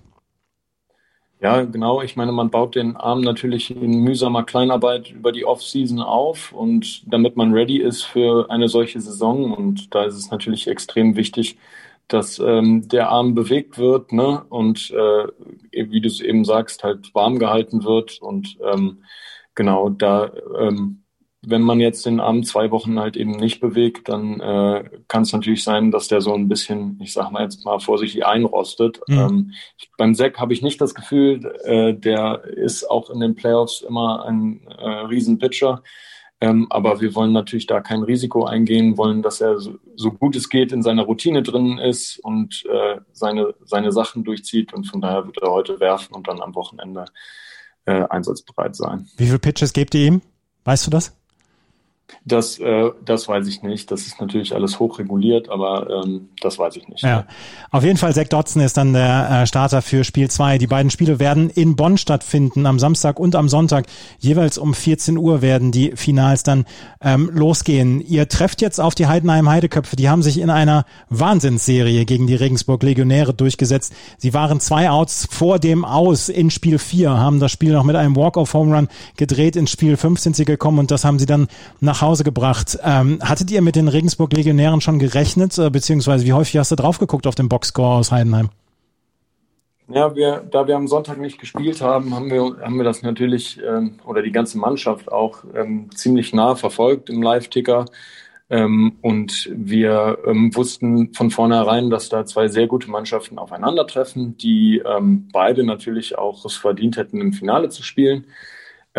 Ja, 1.41 1.61
genau. 1.63 2.01
Ich 2.01 2.17
meine, 2.17 2.33
man 2.33 2.49
baut 2.49 2.75
den 2.75 2.97
Arm 2.97 3.21
natürlich 3.21 3.71
in 3.71 4.01
mühsamer 4.01 4.43
Kleinarbeit 4.43 5.11
über 5.11 5.31
die 5.31 5.45
Off-Season 5.45 6.01
auf 6.01 6.51
und 6.51 7.03
damit 7.09 7.37
man 7.37 7.53
ready 7.53 7.77
ist 7.77 8.03
für 8.03 8.51
eine 8.51 8.67
solche 8.67 8.99
Saison. 8.99 9.53
Und 9.53 9.95
da 9.95 10.03
ist 10.03 10.15
es 10.15 10.31
natürlich 10.31 10.67
extrem 10.67 11.15
wichtig, 11.15 11.57
dass 12.09 12.39
ähm, 12.39 12.87
der 12.89 13.09
Arm 13.09 13.35
bewegt 13.35 13.77
wird 13.77 14.11
ne? 14.11 14.43
und 14.49 14.91
äh, 14.91 15.27
wie 15.71 16.01
du 16.01 16.07
es 16.07 16.19
eben 16.19 16.43
sagst, 16.43 16.83
halt 16.83 17.13
warm 17.15 17.39
gehalten 17.39 17.83
wird. 17.83 18.21
Und 18.21 18.57
ähm, 18.61 19.03
genau, 19.55 19.89
da 19.89 20.31
ähm, 20.59 21.03
wenn 21.41 21.61
man 21.61 21.79
jetzt 21.79 22.05
den 22.05 22.19
Arm 22.19 22.43
zwei 22.43 22.69
Wochen 22.71 22.99
halt 22.99 23.15
eben 23.15 23.31
nicht 23.31 23.61
bewegt, 23.61 24.09
dann 24.09 24.41
äh, 24.41 24.83
kann 25.07 25.21
es 25.21 25.31
natürlich 25.31 25.63
sein, 25.63 25.89
dass 25.89 26.09
der 26.09 26.19
so 26.19 26.33
ein 26.33 26.49
bisschen, 26.49 26.99
ich 27.01 27.13
sag 27.13 27.31
mal 27.31 27.43
jetzt 27.43 27.63
mal 27.63 27.79
vorsichtig 27.79 28.25
einrostet. 28.25 28.99
Mhm. 29.07 29.17
Ähm, 29.17 29.51
ich, 29.77 29.89
beim 29.97 30.15
Sack 30.15 30.39
habe 30.39 30.53
ich 30.53 30.61
nicht 30.61 30.81
das 30.81 30.93
Gefühl, 30.93 31.45
äh, 31.63 31.93
der 31.93 32.43
ist 32.43 32.89
auch 32.89 33.09
in 33.09 33.21
den 33.21 33.35
Playoffs 33.35 33.81
immer 33.81 34.25
ein 34.25 34.67
äh, 34.67 34.89
Riesenpitcher. 35.05 35.81
Ähm, 36.41 36.67
aber 36.69 37.01
wir 37.01 37.15
wollen 37.15 37.33
natürlich 37.33 37.67
da 37.67 37.81
kein 37.81 38.01
Risiko 38.01 38.45
eingehen, 38.45 38.97
wollen, 38.97 39.21
dass 39.21 39.41
er 39.41 39.59
so, 39.59 39.77
so 39.95 40.11
gut 40.11 40.37
es 40.37 40.49
geht 40.49 40.71
in 40.71 40.81
seiner 40.81 41.03
Routine 41.03 41.43
drin 41.43 41.77
ist 41.77 42.17
und 42.19 42.63
äh, 42.65 43.01
seine, 43.11 43.53
seine 43.65 43.91
Sachen 43.91 44.23
durchzieht. 44.23 44.73
Und 44.73 44.85
von 44.85 45.01
daher 45.01 45.25
wird 45.25 45.41
er 45.41 45.51
heute 45.51 45.79
werfen 45.81 46.15
und 46.15 46.27
dann 46.27 46.41
am 46.41 46.55
Wochenende 46.55 47.05
äh, 47.85 48.05
einsatzbereit 48.09 48.75
sein. 48.75 49.07
Wie 49.17 49.25
viele 49.25 49.39
Pitches 49.39 49.73
gebt 49.73 49.93
ihr 49.95 50.05
ihm? 50.05 50.21
Weißt 50.63 50.87
du 50.87 50.91
das? 50.91 51.13
Das, 52.25 52.59
äh, 52.59 52.91
das 53.03 53.27
weiß 53.27 53.47
ich 53.47 53.63
nicht. 53.63 53.91
Das 53.91 54.07
ist 54.07 54.19
natürlich 54.19 54.53
alles 54.55 54.79
hochreguliert, 54.79 55.49
aber 55.49 56.03
ähm, 56.03 56.29
das 56.41 56.59
weiß 56.59 56.75
ich 56.75 56.87
nicht. 56.87 57.03
Ja. 57.03 57.25
Auf 57.71 57.83
jeden 57.83 57.97
Fall, 57.97 58.13
Zach 58.13 58.27
Dodson 58.27 58.61
ist 58.61 58.77
dann 58.77 58.93
der 58.93 59.29
äh, 59.29 59.47
Starter 59.47 59.81
für 59.81 60.03
Spiel 60.03 60.29
2. 60.29 60.57
Die 60.57 60.67
beiden 60.67 60.91
Spiele 60.91 61.19
werden 61.19 61.49
in 61.49 61.75
Bonn 61.75 61.97
stattfinden, 61.97 62.65
am 62.65 62.79
Samstag 62.79 63.19
und 63.19 63.35
am 63.35 63.49
Sonntag. 63.49 63.85
Jeweils 64.19 64.57
um 64.57 64.73
14 64.73 65.17
Uhr 65.17 65.41
werden 65.41 65.71
die 65.71 65.93
Finals 65.95 66.43
dann 66.43 66.65
ähm, 67.01 67.29
losgehen. 67.33 68.01
Ihr 68.01 68.27
trefft 68.27 68.61
jetzt 68.61 68.79
auf 68.79 68.95
die 68.95 69.07
Heidenheim 69.07 69.49
Heideköpfe. 69.49 69.95
Die 69.95 70.09
haben 70.09 70.23
sich 70.23 70.39
in 70.39 70.49
einer 70.49 70.85
Wahnsinnsserie 71.09 72.05
gegen 72.05 72.27
die 72.27 72.35
Regensburg 72.35 72.83
Legionäre 72.83 73.33
durchgesetzt. 73.33 73.93
Sie 74.17 74.33
waren 74.33 74.59
zwei 74.59 74.89
Outs 74.89 75.27
vor 75.29 75.59
dem 75.59 75.85
Aus 75.85 76.29
in 76.29 76.49
Spiel 76.49 76.79
4, 76.79 77.11
haben 77.11 77.39
das 77.39 77.51
Spiel 77.51 77.73
noch 77.73 77.83
mit 77.83 77.95
einem 77.95 78.15
Walk-off-Home 78.15 78.75
Run 78.75 78.87
gedreht. 79.17 79.55
In 79.55 79.67
Spiel 79.67 79.97
5 79.97 80.19
sind 80.19 80.35
sie 80.35 80.45
gekommen 80.45 80.79
und 80.79 80.91
das 80.91 81.05
haben 81.05 81.19
sie 81.19 81.25
dann 81.25 81.47
nach 81.79 81.98
Hause 82.01 82.23
gebracht. 82.23 82.77
Ähm, 82.83 83.19
hattet 83.21 83.51
ihr 83.51 83.61
mit 83.61 83.75
den 83.75 83.87
Regensburg 83.87 84.33
Legionären 84.33 84.81
schon 84.81 84.99
gerechnet, 84.99 85.57
äh, 85.57 85.69
beziehungsweise 85.69 86.25
wie 86.25 86.33
häufig 86.33 86.57
hast 86.57 86.71
du 86.71 86.75
drauf 86.75 86.99
geguckt 86.99 87.27
auf 87.27 87.35
den 87.35 87.49
Boxscore 87.49 87.95
aus 87.97 88.11
Heidenheim? 88.11 88.49
Ja, 89.91 90.15
wir, 90.15 90.43
da 90.51 90.67
wir 90.67 90.75
am 90.75 90.87
Sonntag 90.87 91.17
nicht 91.17 91.39
gespielt 91.39 91.81
haben, 91.81 92.13
haben 92.13 92.29
wir, 92.29 92.57
haben 92.61 92.77
wir 92.77 92.83
das 92.83 93.01
natürlich 93.01 93.59
ähm, 93.67 93.95
oder 94.05 94.21
die 94.21 94.31
ganze 94.31 94.59
Mannschaft 94.59 95.11
auch 95.11 95.43
ähm, 95.55 95.89
ziemlich 95.95 96.31
nah 96.31 96.55
verfolgt 96.55 97.09
im 97.09 97.23
Live-Ticker. 97.23 97.85
Ähm, 98.51 98.97
und 99.01 99.49
wir 99.51 100.19
ähm, 100.27 100.55
wussten 100.55 101.13
von 101.13 101.31
vornherein, 101.31 101.89
dass 101.89 102.09
da 102.09 102.25
zwei 102.25 102.47
sehr 102.47 102.67
gute 102.67 102.89
Mannschaften 102.89 103.39
aufeinandertreffen, 103.39 104.37
die 104.37 104.81
ähm, 104.85 105.27
beide 105.31 105.63
natürlich 105.63 106.17
auch 106.17 106.45
es 106.45 106.55
verdient 106.55 106.97
hätten, 106.97 107.19
im 107.19 107.33
Finale 107.33 107.69
zu 107.69 107.81
spielen. 107.81 108.25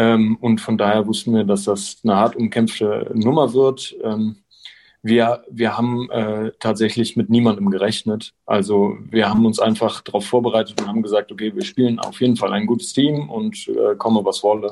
Ähm, 0.01 0.39
und 0.41 0.63
von 0.63 0.79
daher 0.79 1.07
wussten 1.07 1.35
wir, 1.35 1.45
dass 1.45 1.65
das 1.65 1.99
eine 2.05 2.17
hart 2.17 2.35
umkämpfte 2.35 3.11
Nummer 3.15 3.53
wird. 3.53 3.95
Ähm, 4.03 4.37
wir, 5.03 5.45
wir 5.51 5.77
haben 5.77 6.11
äh, 6.11 6.53
tatsächlich 6.59 7.17
mit 7.17 7.29
niemandem 7.29 7.71
gerechnet. 7.71 8.33
Also 8.47 8.97
wir 9.11 9.29
haben 9.29 9.45
uns 9.45 9.61
einfach 9.61 10.01
darauf 10.01 10.25
vorbereitet 10.25 10.81
und 10.81 10.89
haben 10.89 11.03
gesagt, 11.03 11.31
okay, 11.31 11.55
wir 11.55 11.65
spielen 11.65 11.99
auf 11.99 12.19
jeden 12.23 12.37
Fall 12.37 12.51
ein 12.55 12.67
gutes 12.67 12.95
Team 12.95 13.29
und 13.29 13.69
äh, 13.69 13.95
komme 13.97 14.25
was 14.25 14.43
wolle. 14.43 14.71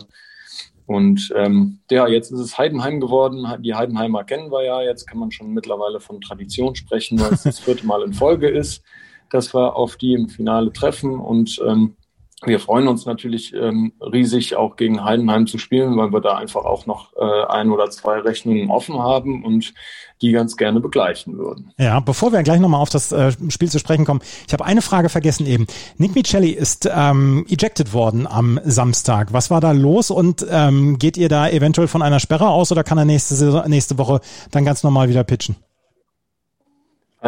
Und 0.87 1.31
ähm, 1.37 1.81
ja, 1.91 2.09
jetzt 2.09 2.33
ist 2.33 2.41
es 2.41 2.57
Heidenheim 2.57 2.99
geworden. 2.99 3.47
Die 3.63 3.75
Heidenheimer 3.75 4.25
kennen 4.25 4.51
wir 4.51 4.65
ja. 4.65 4.81
Jetzt 4.81 5.07
kann 5.07 5.19
man 5.19 5.31
schon 5.31 5.53
mittlerweile 5.53 6.01
von 6.01 6.23
Tradition 6.23 6.75
sprechen, 6.75 7.21
weil 7.21 7.35
es 7.35 7.43
das 7.43 7.59
vierte 7.61 7.87
Mal 7.87 8.03
in 8.03 8.15
Folge 8.15 8.49
ist, 8.49 8.83
dass 9.29 9.53
wir 9.55 9.77
auf 9.77 9.97
die 9.97 10.15
im 10.15 10.31
Finale 10.31 10.73
treffen. 10.73 11.21
Und 11.21 11.61
ähm, 11.67 11.97
wir 12.45 12.61
freuen 12.61 12.87
uns 12.87 13.05
natürlich 13.05 13.53
ähm, 13.53 13.93
riesig, 14.01 14.55
auch 14.55 14.77
gegen 14.77 15.05
Heidenheim 15.05 15.47
zu 15.47 15.59
spielen, 15.59 15.97
weil 15.97 16.13
wir 16.13 16.21
da 16.21 16.37
einfach 16.37 16.65
auch 16.65 16.87
noch 16.87 17.13
äh, 17.17 17.47
ein 17.49 17.71
oder 17.71 17.91
zwei 17.91 18.21
Rechnungen 18.21 18.71
offen 18.71 18.99
haben 18.99 19.45
und 19.45 19.75
die 20.23 20.31
ganz 20.33 20.57
gerne 20.57 20.81
begleichen 20.81 21.37
würden. 21.37 21.73
Ja, 21.79 21.99
bevor 22.01 22.33
wir 22.33 22.43
gleich 22.43 22.61
nochmal 22.61 22.81
auf 22.81 22.91
das 22.91 23.11
äh, 23.11 23.33
Spiel 23.49 23.71
zu 23.71 23.79
sprechen 23.81 24.05
kommen, 24.05 24.21
ich 24.47 24.53
habe 24.53 24.65
eine 24.65 24.83
Frage 24.83 25.09
vergessen 25.09 25.47
eben. 25.47 25.67
Nick 25.97 26.15
Michelli 26.15 26.51
ist 26.51 26.89
ähm, 26.93 27.45
ejected 27.49 27.93
worden 27.93 28.27
am 28.29 28.61
Samstag. 28.65 29.33
Was 29.33 29.51
war 29.51 29.61
da 29.61 29.73
los 29.73 30.11
und 30.11 30.47
ähm, 30.49 30.99
geht 30.99 31.17
ihr 31.17 31.29
da 31.29 31.49
eventuell 31.49 31.89
von 31.89 32.03
einer 32.03 32.21
Sperre 32.21 32.49
aus 32.49 32.71
oder 32.71 32.85
kann 32.85 32.99
er 32.99 33.05
nächste, 33.05 33.65
nächste 33.69 33.99
Woche 33.99 34.21
dann 34.53 34.65
ganz 34.65 34.85
normal 34.85 35.09
wieder 35.09 35.25
pitchen? 35.25 35.57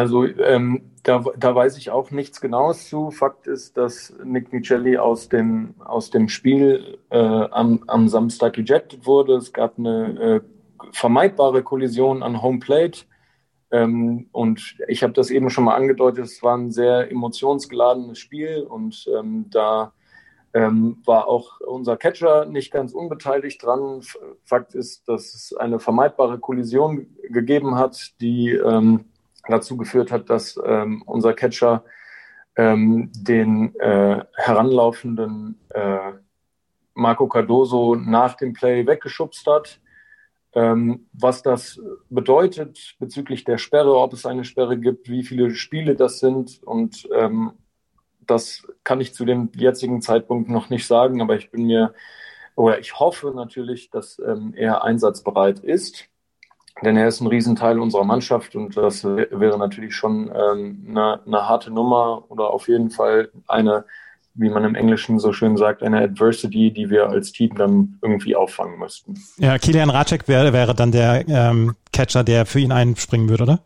Also 0.01 0.25
ähm, 0.25 0.81
da, 1.03 1.23
da 1.37 1.53
weiß 1.53 1.77
ich 1.77 1.91
auch 1.91 2.09
nichts 2.09 2.41
Genaues 2.41 2.89
zu. 2.89 3.11
Fakt 3.11 3.45
ist, 3.45 3.77
dass 3.77 4.11
Nick 4.23 4.51
Michelli 4.51 4.97
aus 4.97 5.29
dem, 5.29 5.75
aus 5.77 6.09
dem 6.09 6.27
Spiel 6.27 6.97
äh, 7.11 7.19
am, 7.19 7.83
am 7.85 8.07
Samstag 8.07 8.57
ejected 8.57 9.05
wurde. 9.05 9.35
Es 9.35 9.53
gab 9.53 9.77
eine 9.77 10.19
äh, 10.19 10.87
vermeidbare 10.91 11.61
Kollision 11.61 12.23
an 12.23 12.41
Home 12.41 12.57
Plate. 12.57 13.01
Ähm, 13.69 14.27
und 14.31 14.75
ich 14.87 15.03
habe 15.03 15.13
das 15.13 15.29
eben 15.29 15.51
schon 15.51 15.65
mal 15.65 15.75
angedeutet, 15.75 16.25
es 16.25 16.41
war 16.41 16.57
ein 16.57 16.71
sehr 16.71 17.11
emotionsgeladenes 17.11 18.17
Spiel 18.17 18.63
und 18.63 19.07
ähm, 19.15 19.51
da 19.51 19.93
ähm, 20.55 20.97
war 21.05 21.27
auch 21.27 21.61
unser 21.61 21.95
Catcher 21.95 22.45
nicht 22.45 22.71
ganz 22.71 22.91
unbeteiligt 22.93 23.61
dran. 23.61 24.01
Fakt 24.45 24.73
ist, 24.73 25.07
dass 25.07 25.35
es 25.35 25.55
eine 25.55 25.79
vermeidbare 25.79 26.39
Kollision 26.39 27.05
gegeben 27.29 27.75
hat, 27.75 28.19
die 28.19 28.49
ähm, 28.49 29.10
dazu 29.47 29.77
geführt 29.77 30.11
hat, 30.11 30.29
dass 30.29 30.59
ähm, 30.65 31.01
unser 31.05 31.33
Catcher 31.33 31.83
ähm, 32.55 33.11
den 33.15 33.75
äh, 33.79 34.23
heranlaufenden 34.35 35.59
äh, 35.69 36.13
Marco 36.93 37.27
Cardoso 37.27 37.95
nach 37.95 38.35
dem 38.35 38.53
Play 38.53 38.85
weggeschubst 38.85 39.47
hat. 39.47 39.79
Ähm, 40.53 41.07
was 41.13 41.43
das 41.43 41.79
bedeutet 42.09 42.95
bezüglich 42.99 43.45
der 43.45 43.57
Sperre, 43.57 43.95
ob 43.95 44.11
es 44.11 44.25
eine 44.25 44.43
Sperre 44.43 44.77
gibt, 44.77 45.09
wie 45.09 45.23
viele 45.23 45.55
Spiele 45.55 45.95
das 45.95 46.19
sind 46.19 46.61
und 46.63 47.07
ähm, 47.15 47.53
das 48.27 48.67
kann 48.83 48.99
ich 48.99 49.13
zu 49.13 49.23
dem 49.23 49.49
jetzigen 49.55 50.01
Zeitpunkt 50.01 50.49
noch 50.49 50.69
nicht 50.69 50.85
sagen, 50.85 51.21
aber 51.21 51.35
ich 51.35 51.51
bin 51.51 51.67
mir 51.67 51.93
oder 52.55 52.79
ich 52.79 52.99
hoffe 52.99 53.31
natürlich, 53.33 53.89
dass 53.89 54.19
ähm, 54.19 54.53
er 54.55 54.83
einsatzbereit 54.83 55.59
ist 55.59 56.10
denn 56.83 56.97
er 56.97 57.07
ist 57.07 57.21
ein 57.21 57.27
Riesenteil 57.27 57.79
unserer 57.79 58.03
Mannschaft 58.03 58.55
und 58.55 58.75
das 58.75 59.03
wäre 59.03 59.57
natürlich 59.57 59.95
schon 59.95 60.31
ähm, 60.33 60.85
eine, 60.89 61.19
eine 61.25 61.47
harte 61.47 61.71
Nummer 61.71 62.23
oder 62.29 62.49
auf 62.49 62.67
jeden 62.67 62.89
Fall 62.89 63.29
eine, 63.47 63.85
wie 64.33 64.49
man 64.49 64.63
im 64.63 64.75
Englischen 64.75 65.19
so 65.19 65.33
schön 65.33 65.57
sagt, 65.57 65.83
eine 65.83 66.01
Adversity, 66.01 66.71
die 66.71 66.89
wir 66.89 67.09
als 67.09 67.31
Team 67.31 67.55
dann 67.55 67.97
irgendwie 68.01 68.35
auffangen 68.35 68.79
müssten. 68.79 69.15
Ja, 69.37 69.57
Kilian 69.57 69.89
Racek 69.89 70.27
wäre, 70.27 70.53
wäre 70.53 70.73
dann 70.73 70.91
der 70.91 71.27
ähm, 71.27 71.75
Catcher, 71.93 72.23
der 72.23 72.45
für 72.45 72.59
ihn 72.59 72.71
einspringen 72.71 73.29
würde, 73.29 73.43
oder? 73.43 73.59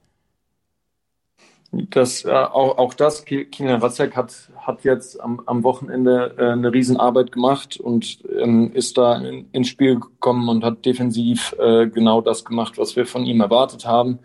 Das, 1.89 2.25
äh, 2.25 2.31
auch, 2.31 2.77
auch 2.77 2.93
das, 2.93 3.25
Kilian 3.25 3.81
Ratzek 3.81 4.15
hat, 4.15 4.33
hat 4.57 4.83
jetzt 4.83 5.19
am, 5.19 5.41
am 5.45 5.63
Wochenende 5.63 6.35
äh, 6.37 6.51
eine 6.51 6.71
Riesenarbeit 6.71 7.31
gemacht 7.31 7.77
und 7.77 8.19
ähm, 8.37 8.71
ist 8.73 8.97
da 8.97 9.17
in, 9.17 9.49
ins 9.51 9.67
Spiel 9.67 9.99
gekommen 9.99 10.47
und 10.49 10.63
hat 10.63 10.85
defensiv 10.85 11.55
äh, 11.59 11.87
genau 11.87 12.21
das 12.21 12.45
gemacht, 12.45 12.77
was 12.77 12.95
wir 12.95 13.05
von 13.05 13.25
ihm 13.25 13.41
erwartet 13.41 13.85
haben. 13.85 14.19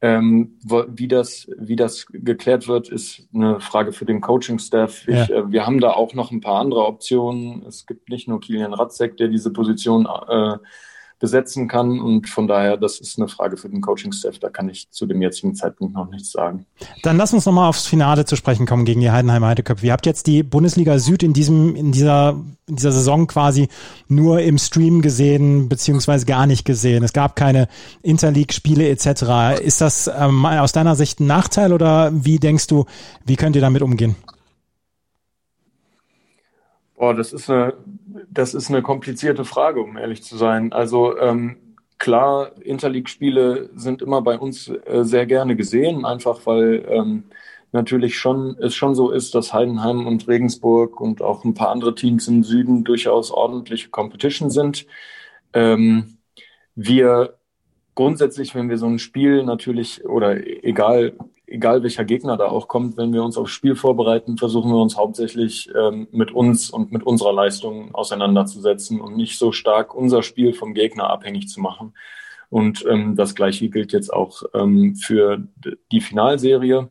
Ähm, 0.00 0.58
wie, 0.64 1.06
das, 1.06 1.48
wie 1.56 1.76
das 1.76 2.06
geklärt 2.06 2.66
wird, 2.66 2.88
ist 2.88 3.28
eine 3.32 3.60
Frage 3.60 3.92
für 3.92 4.04
den 4.04 4.20
Coaching-Staff. 4.20 5.06
Ja. 5.06 5.24
Äh, 5.26 5.52
wir 5.52 5.64
haben 5.64 5.80
da 5.80 5.92
auch 5.92 6.14
noch 6.14 6.32
ein 6.32 6.40
paar 6.40 6.60
andere 6.60 6.86
Optionen. 6.86 7.64
Es 7.66 7.86
gibt 7.86 8.08
nicht 8.08 8.26
nur 8.26 8.40
Kilian 8.40 8.74
Ratzek, 8.74 9.16
der 9.16 9.28
diese 9.28 9.52
Position 9.52 10.06
äh, 10.06 10.56
besetzen 11.22 11.68
kann. 11.68 12.00
Und 12.00 12.28
von 12.28 12.48
daher, 12.48 12.76
das 12.76 12.98
ist 12.98 13.16
eine 13.16 13.28
Frage 13.28 13.56
für 13.56 13.68
den 13.68 13.80
Coaching-Staff. 13.80 14.40
Da 14.40 14.50
kann 14.50 14.68
ich 14.68 14.90
zu 14.90 15.06
dem 15.06 15.22
jetzigen 15.22 15.54
Zeitpunkt 15.54 15.94
noch 15.94 16.10
nichts 16.10 16.32
sagen. 16.32 16.66
Dann 17.04 17.16
lass 17.16 17.32
uns 17.32 17.46
nochmal 17.46 17.68
aufs 17.68 17.86
Finale 17.86 18.24
zu 18.24 18.34
sprechen 18.34 18.66
kommen 18.66 18.84
gegen 18.84 19.00
die 19.00 19.12
Heidenheim 19.12 19.44
Heideköpfe. 19.44 19.86
Ihr 19.86 19.92
habt 19.92 20.04
jetzt 20.04 20.26
die 20.26 20.42
Bundesliga 20.42 20.98
Süd 20.98 21.22
in 21.22 21.32
diesem, 21.32 21.76
in 21.76 21.92
dieser, 21.92 22.40
in 22.66 22.74
dieser 22.74 22.90
Saison 22.90 23.28
quasi 23.28 23.68
nur 24.08 24.40
im 24.40 24.58
Stream 24.58 25.00
gesehen, 25.00 25.68
beziehungsweise 25.68 26.26
gar 26.26 26.48
nicht 26.48 26.64
gesehen. 26.64 27.04
Es 27.04 27.12
gab 27.12 27.36
keine 27.36 27.68
Interleague-Spiele 28.02 28.88
etc. 28.88 29.62
Ist 29.62 29.80
das 29.80 30.10
ähm, 30.12 30.44
aus 30.44 30.72
deiner 30.72 30.96
Sicht 30.96 31.20
ein 31.20 31.28
Nachteil 31.28 31.72
oder 31.72 32.10
wie 32.12 32.40
denkst 32.40 32.66
du, 32.66 32.86
wie 33.24 33.36
könnt 33.36 33.54
ihr 33.54 33.62
damit 33.62 33.82
umgehen? 33.82 34.16
Boah, 37.02 37.14
das 37.14 37.32
ist 37.32 37.50
eine, 37.50 37.74
das 38.30 38.54
ist 38.54 38.68
eine 38.70 38.80
komplizierte 38.80 39.44
Frage, 39.44 39.80
um 39.80 39.96
ehrlich 39.96 40.22
zu 40.22 40.36
sein. 40.36 40.72
Also 40.72 41.18
ähm, 41.18 41.56
klar, 41.98 42.52
Interleague-Spiele 42.62 43.70
sind 43.74 44.02
immer 44.02 44.22
bei 44.22 44.38
uns 44.38 44.68
äh, 44.68 45.02
sehr 45.02 45.26
gerne 45.26 45.56
gesehen, 45.56 46.04
einfach 46.04 46.46
weil 46.46 46.84
ähm, 46.88 47.24
natürlich 47.72 48.16
schon 48.16 48.56
es 48.60 48.76
schon 48.76 48.94
so 48.94 49.10
ist, 49.10 49.34
dass 49.34 49.52
Heidenheim 49.52 50.06
und 50.06 50.28
Regensburg 50.28 51.00
und 51.00 51.22
auch 51.22 51.44
ein 51.44 51.54
paar 51.54 51.70
andere 51.70 51.96
Teams 51.96 52.28
im 52.28 52.44
Süden 52.44 52.84
durchaus 52.84 53.32
ordentliche 53.32 53.88
Competition 53.90 54.48
sind. 54.50 54.86
Ähm, 55.54 56.18
wir 56.76 57.36
grundsätzlich, 57.96 58.54
wenn 58.54 58.68
wir 58.68 58.78
so 58.78 58.86
ein 58.86 59.00
Spiel 59.00 59.42
natürlich 59.42 60.04
oder 60.04 60.36
egal 60.64 61.14
egal 61.52 61.82
welcher 61.82 62.04
Gegner 62.04 62.36
da 62.36 62.46
auch 62.46 62.66
kommt, 62.66 62.96
wenn 62.96 63.12
wir 63.12 63.22
uns 63.22 63.36
aufs 63.36 63.52
Spiel 63.52 63.76
vorbereiten, 63.76 64.38
versuchen 64.38 64.72
wir 64.72 64.80
uns 64.80 64.96
hauptsächlich 64.96 65.70
ähm, 65.74 66.08
mit 66.10 66.32
uns 66.32 66.70
und 66.70 66.92
mit 66.92 67.02
unserer 67.02 67.32
Leistung 67.32 67.94
auseinanderzusetzen 67.94 69.00
und 69.00 69.16
nicht 69.16 69.38
so 69.38 69.52
stark 69.52 69.94
unser 69.94 70.22
Spiel 70.22 70.54
vom 70.54 70.74
Gegner 70.74 71.10
abhängig 71.10 71.48
zu 71.48 71.60
machen. 71.60 71.94
Und 72.48 72.84
ähm, 72.88 73.16
das 73.16 73.34
Gleiche 73.34 73.68
gilt 73.68 73.92
jetzt 73.92 74.12
auch 74.12 74.42
ähm, 74.54 74.96
für 74.96 75.46
die 75.90 76.00
Finalserie. 76.00 76.90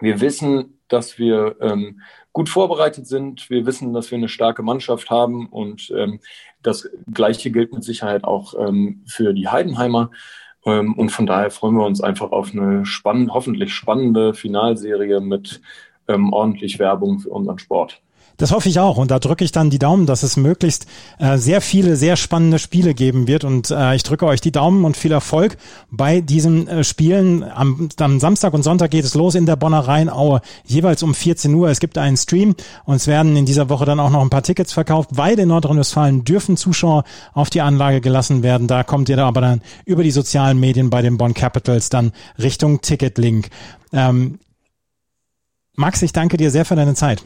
Wir 0.00 0.20
wissen, 0.20 0.80
dass 0.88 1.18
wir 1.18 1.56
ähm, 1.60 2.00
gut 2.32 2.48
vorbereitet 2.48 3.06
sind. 3.06 3.48
Wir 3.48 3.64
wissen, 3.64 3.92
dass 3.92 4.10
wir 4.10 4.18
eine 4.18 4.28
starke 4.28 4.62
Mannschaft 4.62 5.08
haben 5.08 5.48
und 5.48 5.92
ähm, 5.96 6.20
das 6.62 6.88
Gleiche 7.12 7.50
gilt 7.50 7.72
mit 7.72 7.84
Sicherheit 7.84 8.24
auch 8.24 8.54
ähm, 8.58 9.04
für 9.06 9.32
die 9.32 9.48
Heidenheimer. 9.48 10.10
Ähm, 10.66 10.94
und 10.94 11.10
von 11.10 11.26
daher 11.26 11.50
freuen 11.50 11.76
wir 11.76 11.86
uns 11.86 12.00
einfach 12.00 12.32
auf 12.32 12.52
eine 12.52 12.86
spannende, 12.86 13.34
hoffentlich 13.34 13.74
spannende 13.74 14.34
Finalserie 14.34 15.20
mit 15.20 15.60
ähm, 16.08 16.32
ordentlich 16.32 16.78
Werbung 16.78 17.20
für 17.20 17.30
unseren 17.30 17.58
Sport. 17.58 18.03
Das 18.36 18.50
hoffe 18.50 18.68
ich 18.68 18.80
auch 18.80 18.96
und 18.96 19.10
da 19.10 19.18
drücke 19.18 19.44
ich 19.44 19.52
dann 19.52 19.70
die 19.70 19.78
Daumen, 19.78 20.06
dass 20.06 20.24
es 20.24 20.36
möglichst 20.36 20.86
äh, 21.18 21.38
sehr 21.38 21.60
viele, 21.60 21.96
sehr 21.96 22.16
spannende 22.16 22.58
Spiele 22.58 22.92
geben 22.92 23.28
wird 23.28 23.44
und 23.44 23.70
äh, 23.70 23.94
ich 23.94 24.02
drücke 24.02 24.26
euch 24.26 24.40
die 24.40 24.50
Daumen 24.50 24.84
und 24.84 24.96
viel 24.96 25.12
Erfolg 25.12 25.56
bei 25.90 26.20
diesen 26.20 26.66
äh, 26.66 26.82
Spielen. 26.82 27.44
Am, 27.44 27.88
am 27.98 28.18
Samstag 28.18 28.52
und 28.52 28.64
Sonntag 28.64 28.90
geht 28.90 29.04
es 29.04 29.14
los 29.14 29.36
in 29.36 29.46
der 29.46 29.54
Bonner 29.54 29.86
Rheinaue, 29.86 30.40
jeweils 30.64 31.04
um 31.04 31.14
14 31.14 31.54
Uhr. 31.54 31.68
Es 31.68 31.78
gibt 31.78 31.96
einen 31.96 32.16
Stream 32.16 32.56
und 32.84 32.96
es 32.96 33.06
werden 33.06 33.36
in 33.36 33.46
dieser 33.46 33.68
Woche 33.68 33.84
dann 33.84 34.00
auch 34.00 34.10
noch 34.10 34.22
ein 34.22 34.30
paar 34.30 34.42
Tickets 34.42 34.72
verkauft, 34.72 35.10
weil 35.12 35.38
in 35.38 35.48
Nordrhein-Westfalen 35.48 36.24
dürfen 36.24 36.56
Zuschauer 36.56 37.04
auf 37.34 37.50
die 37.50 37.60
Anlage 37.60 38.00
gelassen 38.00 38.42
werden. 38.42 38.66
Da 38.66 38.82
kommt 38.82 39.08
ihr 39.08 39.16
da 39.16 39.28
aber 39.28 39.42
dann 39.42 39.62
über 39.84 40.02
die 40.02 40.10
sozialen 40.10 40.58
Medien 40.58 40.90
bei 40.90 41.02
den 41.02 41.18
Bonn 41.18 41.34
Capitals 41.34 41.88
dann 41.88 42.12
Richtung 42.38 42.80
Ticketlink. 42.80 43.48
Ähm, 43.92 44.40
Max, 45.76 46.02
ich 46.02 46.12
danke 46.12 46.36
dir 46.36 46.50
sehr 46.50 46.64
für 46.64 46.76
deine 46.76 46.94
Zeit. 46.94 47.24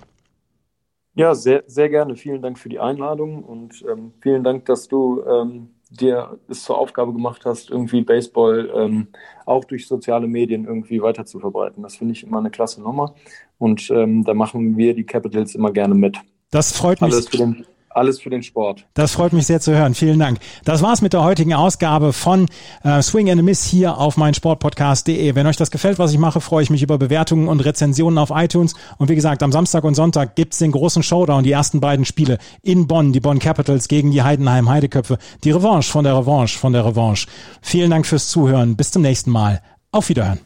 Ja, 1.18 1.34
sehr, 1.34 1.64
sehr 1.66 1.88
gerne. 1.88 2.14
Vielen 2.14 2.42
Dank 2.42 2.60
für 2.60 2.68
die 2.68 2.78
Einladung 2.78 3.42
und 3.42 3.84
ähm, 3.90 4.12
vielen 4.20 4.44
Dank, 4.44 4.66
dass 4.66 4.86
du 4.86 5.20
ähm, 5.24 5.70
dir 5.90 6.38
es 6.48 6.62
zur 6.62 6.78
Aufgabe 6.78 7.12
gemacht 7.12 7.44
hast, 7.44 7.70
irgendwie 7.70 8.02
Baseball 8.02 8.70
ähm, 8.72 9.08
auch 9.44 9.64
durch 9.64 9.88
soziale 9.88 10.28
Medien 10.28 10.64
irgendwie 10.64 11.02
weiter 11.02 11.26
zu 11.26 11.40
verbreiten. 11.40 11.82
Das 11.82 11.96
finde 11.96 12.12
ich 12.12 12.22
immer 12.22 12.38
eine 12.38 12.50
klasse 12.50 12.80
Nummer 12.80 13.16
und 13.58 13.90
ähm, 13.90 14.22
da 14.22 14.32
machen 14.32 14.76
wir 14.76 14.94
die 14.94 15.04
Capitals 15.04 15.56
immer 15.56 15.72
gerne 15.72 15.96
mit. 15.96 16.18
Das 16.52 16.72
freut 16.72 17.00
mich. 17.00 17.12
Alles 17.12 17.28
für 17.28 17.38
den, 17.38 17.66
alles 17.90 18.20
für 18.20 18.30
den 18.30 18.42
Sport. 18.42 18.84
Das 18.94 19.12
freut 19.12 19.32
mich 19.32 19.46
sehr 19.46 19.60
zu 19.60 19.74
hören. 19.74 19.94
Vielen 19.94 20.18
Dank. 20.18 20.38
Das 20.64 20.82
war's 20.82 21.02
mit 21.02 21.12
der 21.12 21.22
heutigen 21.22 21.54
Ausgabe 21.54 22.12
von 22.12 22.46
äh, 22.84 23.02
Swing 23.02 23.30
and 23.30 23.40
a 23.40 23.42
Miss 23.42 23.64
hier 23.64 23.98
auf 23.98 24.16
meinsportpodcast.de. 24.16 25.34
Wenn 25.34 25.46
euch 25.46 25.56
das 25.56 25.70
gefällt, 25.70 25.98
was 25.98 26.12
ich 26.12 26.18
mache, 26.18 26.40
freue 26.40 26.62
ich 26.62 26.70
mich 26.70 26.82
über 26.82 26.98
Bewertungen 26.98 27.48
und 27.48 27.60
Rezensionen 27.60 28.18
auf 28.18 28.30
iTunes. 28.34 28.74
Und 28.98 29.08
wie 29.08 29.14
gesagt, 29.14 29.42
am 29.42 29.52
Samstag 29.52 29.84
und 29.84 29.94
Sonntag 29.94 30.36
gibt's 30.36 30.58
den 30.58 30.72
großen 30.72 31.02
Showdown, 31.02 31.44
die 31.44 31.52
ersten 31.52 31.80
beiden 31.80 32.04
Spiele 32.04 32.38
in 32.62 32.86
Bonn, 32.86 33.12
die 33.12 33.20
Bonn 33.20 33.38
Capitals 33.38 33.88
gegen 33.88 34.10
die 34.10 34.22
Heidenheim 34.22 34.68
Heideköpfe. 34.68 35.18
Die 35.44 35.50
Revanche 35.50 35.90
von 35.90 36.04
der 36.04 36.16
Revanche 36.16 36.58
von 36.58 36.72
der 36.72 36.84
Revanche. 36.84 37.26
Vielen 37.60 37.90
Dank 37.90 38.06
fürs 38.06 38.28
Zuhören. 38.28 38.76
Bis 38.76 38.90
zum 38.90 39.02
nächsten 39.02 39.30
Mal. 39.30 39.62
Auf 39.90 40.08
Wiederhören. 40.08 40.40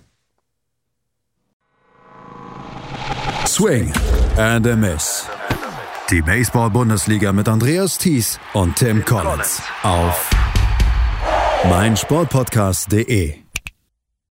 Swing 3.46 3.92
and 4.38 4.66
a 4.66 4.76
Miss. 4.76 5.28
Die 6.12 6.20
Baseball-Bundesliga 6.20 7.32
mit 7.32 7.48
Andreas 7.48 7.96
Thies 7.96 8.38
und 8.52 8.76
Tim 8.76 9.02
Collins 9.02 9.62
auf 9.82 10.28
meinsportpodcast.de. 11.70 13.41